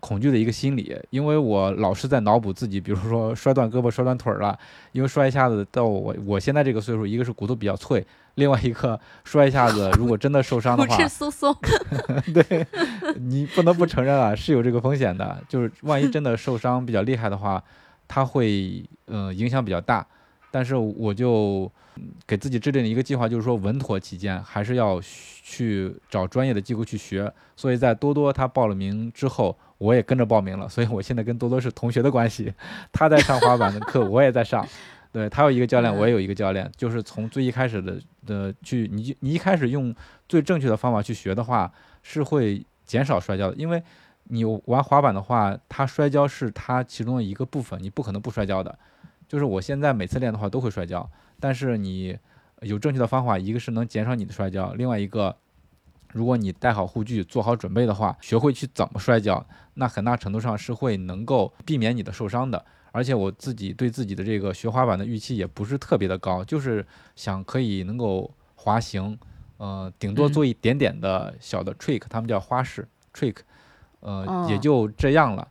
[0.00, 4.56] 恐惧的一个心理，因为我老是在脑补自己，比如说摔断胳膊、摔断腿了，
[4.92, 11.54] 因为摔一下子到我我现在这个岁数，一个是骨头比较脆，另外一个摔一下子，如果真的受伤的话， 骨质疏松，
[12.32, 12.66] 对
[13.18, 17.62] 你不能不承认啊，是有这个风险的，就是万一真的受伤比较厉害的话，
[18.06, 20.06] 它会呃影响比较大。
[20.50, 21.70] 但是我就
[22.26, 24.98] 给自己制定了一个计划，就是说稳妥起见，还是要
[25.48, 27.32] 去找专业的机构去学。
[27.56, 29.56] 所以在多多他报了名之后。
[29.78, 32.52] 我也跟着报名了，所以我现在跟多多是同学的关系。
[32.90, 34.66] 他在上滑板的课，我也在上。
[35.12, 36.68] 对他有一个教练，我也有一个教练。
[36.76, 37.96] 就是从最一开始的
[38.26, 39.94] 的去，你你一开始用
[40.28, 41.72] 最正确的方法去学的话，
[42.02, 43.56] 是会减少摔跤的。
[43.56, 43.80] 因为
[44.24, 48.76] 你玩滑板的话，它摔跤是它其中的一个部分，你不可能不摔跤的。
[49.28, 52.18] 就是我现在每次练的话都会摔跤，但是你
[52.62, 55.36] 有正确的方法，一个是能减少你的摔跤，另外一个。
[56.14, 62.64] 如果你带好护具，做好准备的话，学会去怎么摔跤，那很大程度上是会能够避免你的受伤的。
[62.92, 66.84] 而且我自己对自己的这个学滑板的预期也不是特别的高，就是
[67.14, 69.18] 想可以能够滑行，
[69.58, 73.36] 呃，顶多做一点点的小的 trick，他们叫花式 trick，
[74.00, 75.46] 呃，也就这样了。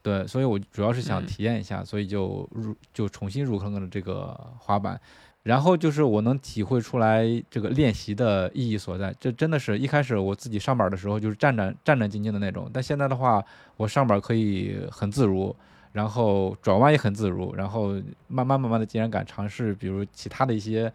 [0.00, 4.98] 对，所以我主要是想体验一下，所以就入就重新入坑了这个滑板。
[5.44, 13.42] 然后就是我能体会出来这个练习的意义所在，这真的是一开始我自己上板的时候就是战战战战兢兢的那种，但现在的话，
[13.76, 15.54] 我上板可以很自如，
[15.92, 17.92] 然后转弯也很自如，然后
[18.26, 20.92] 慢慢慢慢的竟然敢尝试，比如其他的一些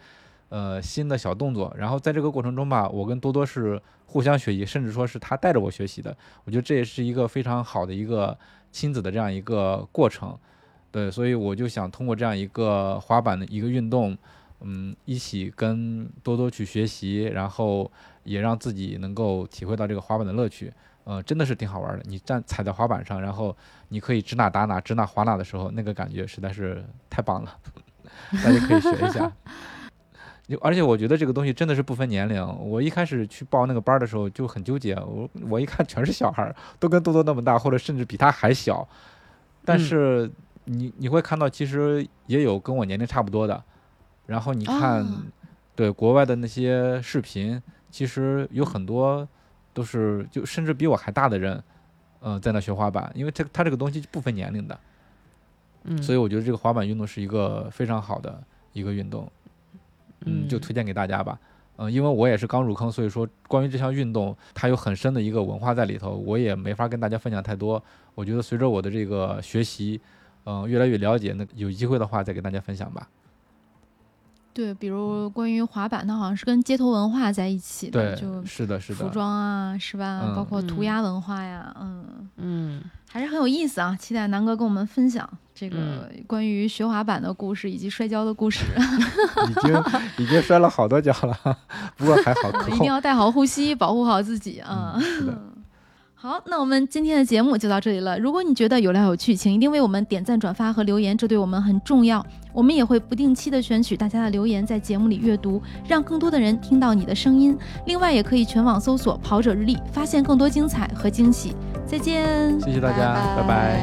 [0.50, 8.38] 呃新的小动作，然后在这个过程中吧，我跟多多是互相学习，甚至说是他带着我学习的，我觉得这也是一个非常好的一个
[8.72, 10.38] 亲子的这样一个过程，
[10.94, 14.18] 对，所以我就想通过这样一个滑板的一个运动。
[14.66, 17.92] 嗯，一起跟多多去学习，然后
[18.24, 20.72] 也让自己能够体会到这个滑板的乐趣，
[21.04, 22.04] 呃，真的是挺好玩的。
[22.08, 23.54] 你站踩在滑板上，然后
[23.90, 27.58] 你可以指哪打哪，指哪划哪的时候，那个感觉实在是太棒了，
[28.42, 29.30] 大家可以学一下。
[30.48, 32.42] 就而且我觉得这个东西真的是不分年龄。
[32.60, 38.88] 我一开始去报那个班儿的时候就很纠结，我我一看全是小孩儿，都跟多多那么大，或者甚至比他还小。
[39.66, 40.32] 但嗯是
[40.66, 43.64] 你你会看到，其实也有跟我年龄差不多的。
[44.26, 45.24] 然后你看，哦
[45.76, 49.28] 对国外的那些视频，其实有很多
[49.74, 51.64] 都是就甚至比我还大的人，
[52.22, 54.80] 嗯、在那学滑板，因为这它这个东西不分年龄的。
[55.86, 58.42] 嗯，所以我觉得这个滑板运动是一个非常好的
[58.72, 59.30] 一个运动，
[60.26, 61.38] 嗯，就推荐给大家吧。
[61.76, 67.84] 嗯，因为我也是刚入坑，所以说关于这项运动，它有很深的一个文化在里头，我也没法跟大家分享太多。
[68.14, 70.00] 我觉得随着我的这个学习，
[70.46, 73.08] 嗯、越来越了解，那有机会的话再给大家分享吧。
[74.54, 80.22] 对，比如关于滑板，它好像是跟街头文化在一起的，对就，是的，是的，服装啊，是吧？
[80.24, 82.06] 嗯包括涂嗯鸦文化呀，嗯，
[82.38, 83.96] 嗯还是很有意思啊。
[84.00, 88.64] 期待南哥跟我们分享这个嗯关于学滑板的故事以及摔跤的故事。
[89.50, 89.84] 已经
[90.24, 91.58] 已经摔了好多跤了，
[91.98, 92.84] 不过还好， 可一定。
[92.86, 94.94] 要带好护膝，保护好自己啊。
[94.98, 95.42] 嗯，是的，
[96.24, 98.18] 好，那我们今天的节目就到这里了。
[98.18, 102.26] 如果你觉得有料有趣，请一定为我们点赞、转发和留言，这对我们很重要。
[102.54, 107.58] 我们也会不定期的选取大家的留言，在节目里阅读，让更多的人听到你的声音。
[107.88, 111.58] 另外，也可以全网搜索“跑者日历”，发现更多精彩和惊喜。
[111.86, 112.58] 再见！
[112.62, 113.80] 谢谢大家，拜拜，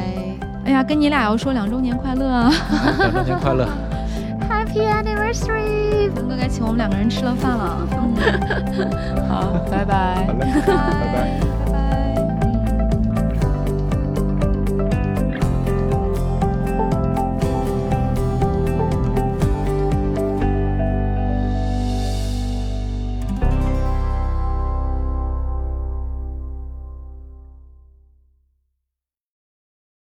[0.64, 2.50] 哎呀，跟你俩要说两周年快乐啊！
[3.00, 3.68] 两周年快乐。
[4.48, 6.10] ，Happy Anniversary！
[6.14, 7.86] 南哥该请我们两个人吃了饭了。
[7.92, 10.32] 嗯 好，拜拜好。
[10.32, 11.59] 嘞，拜拜。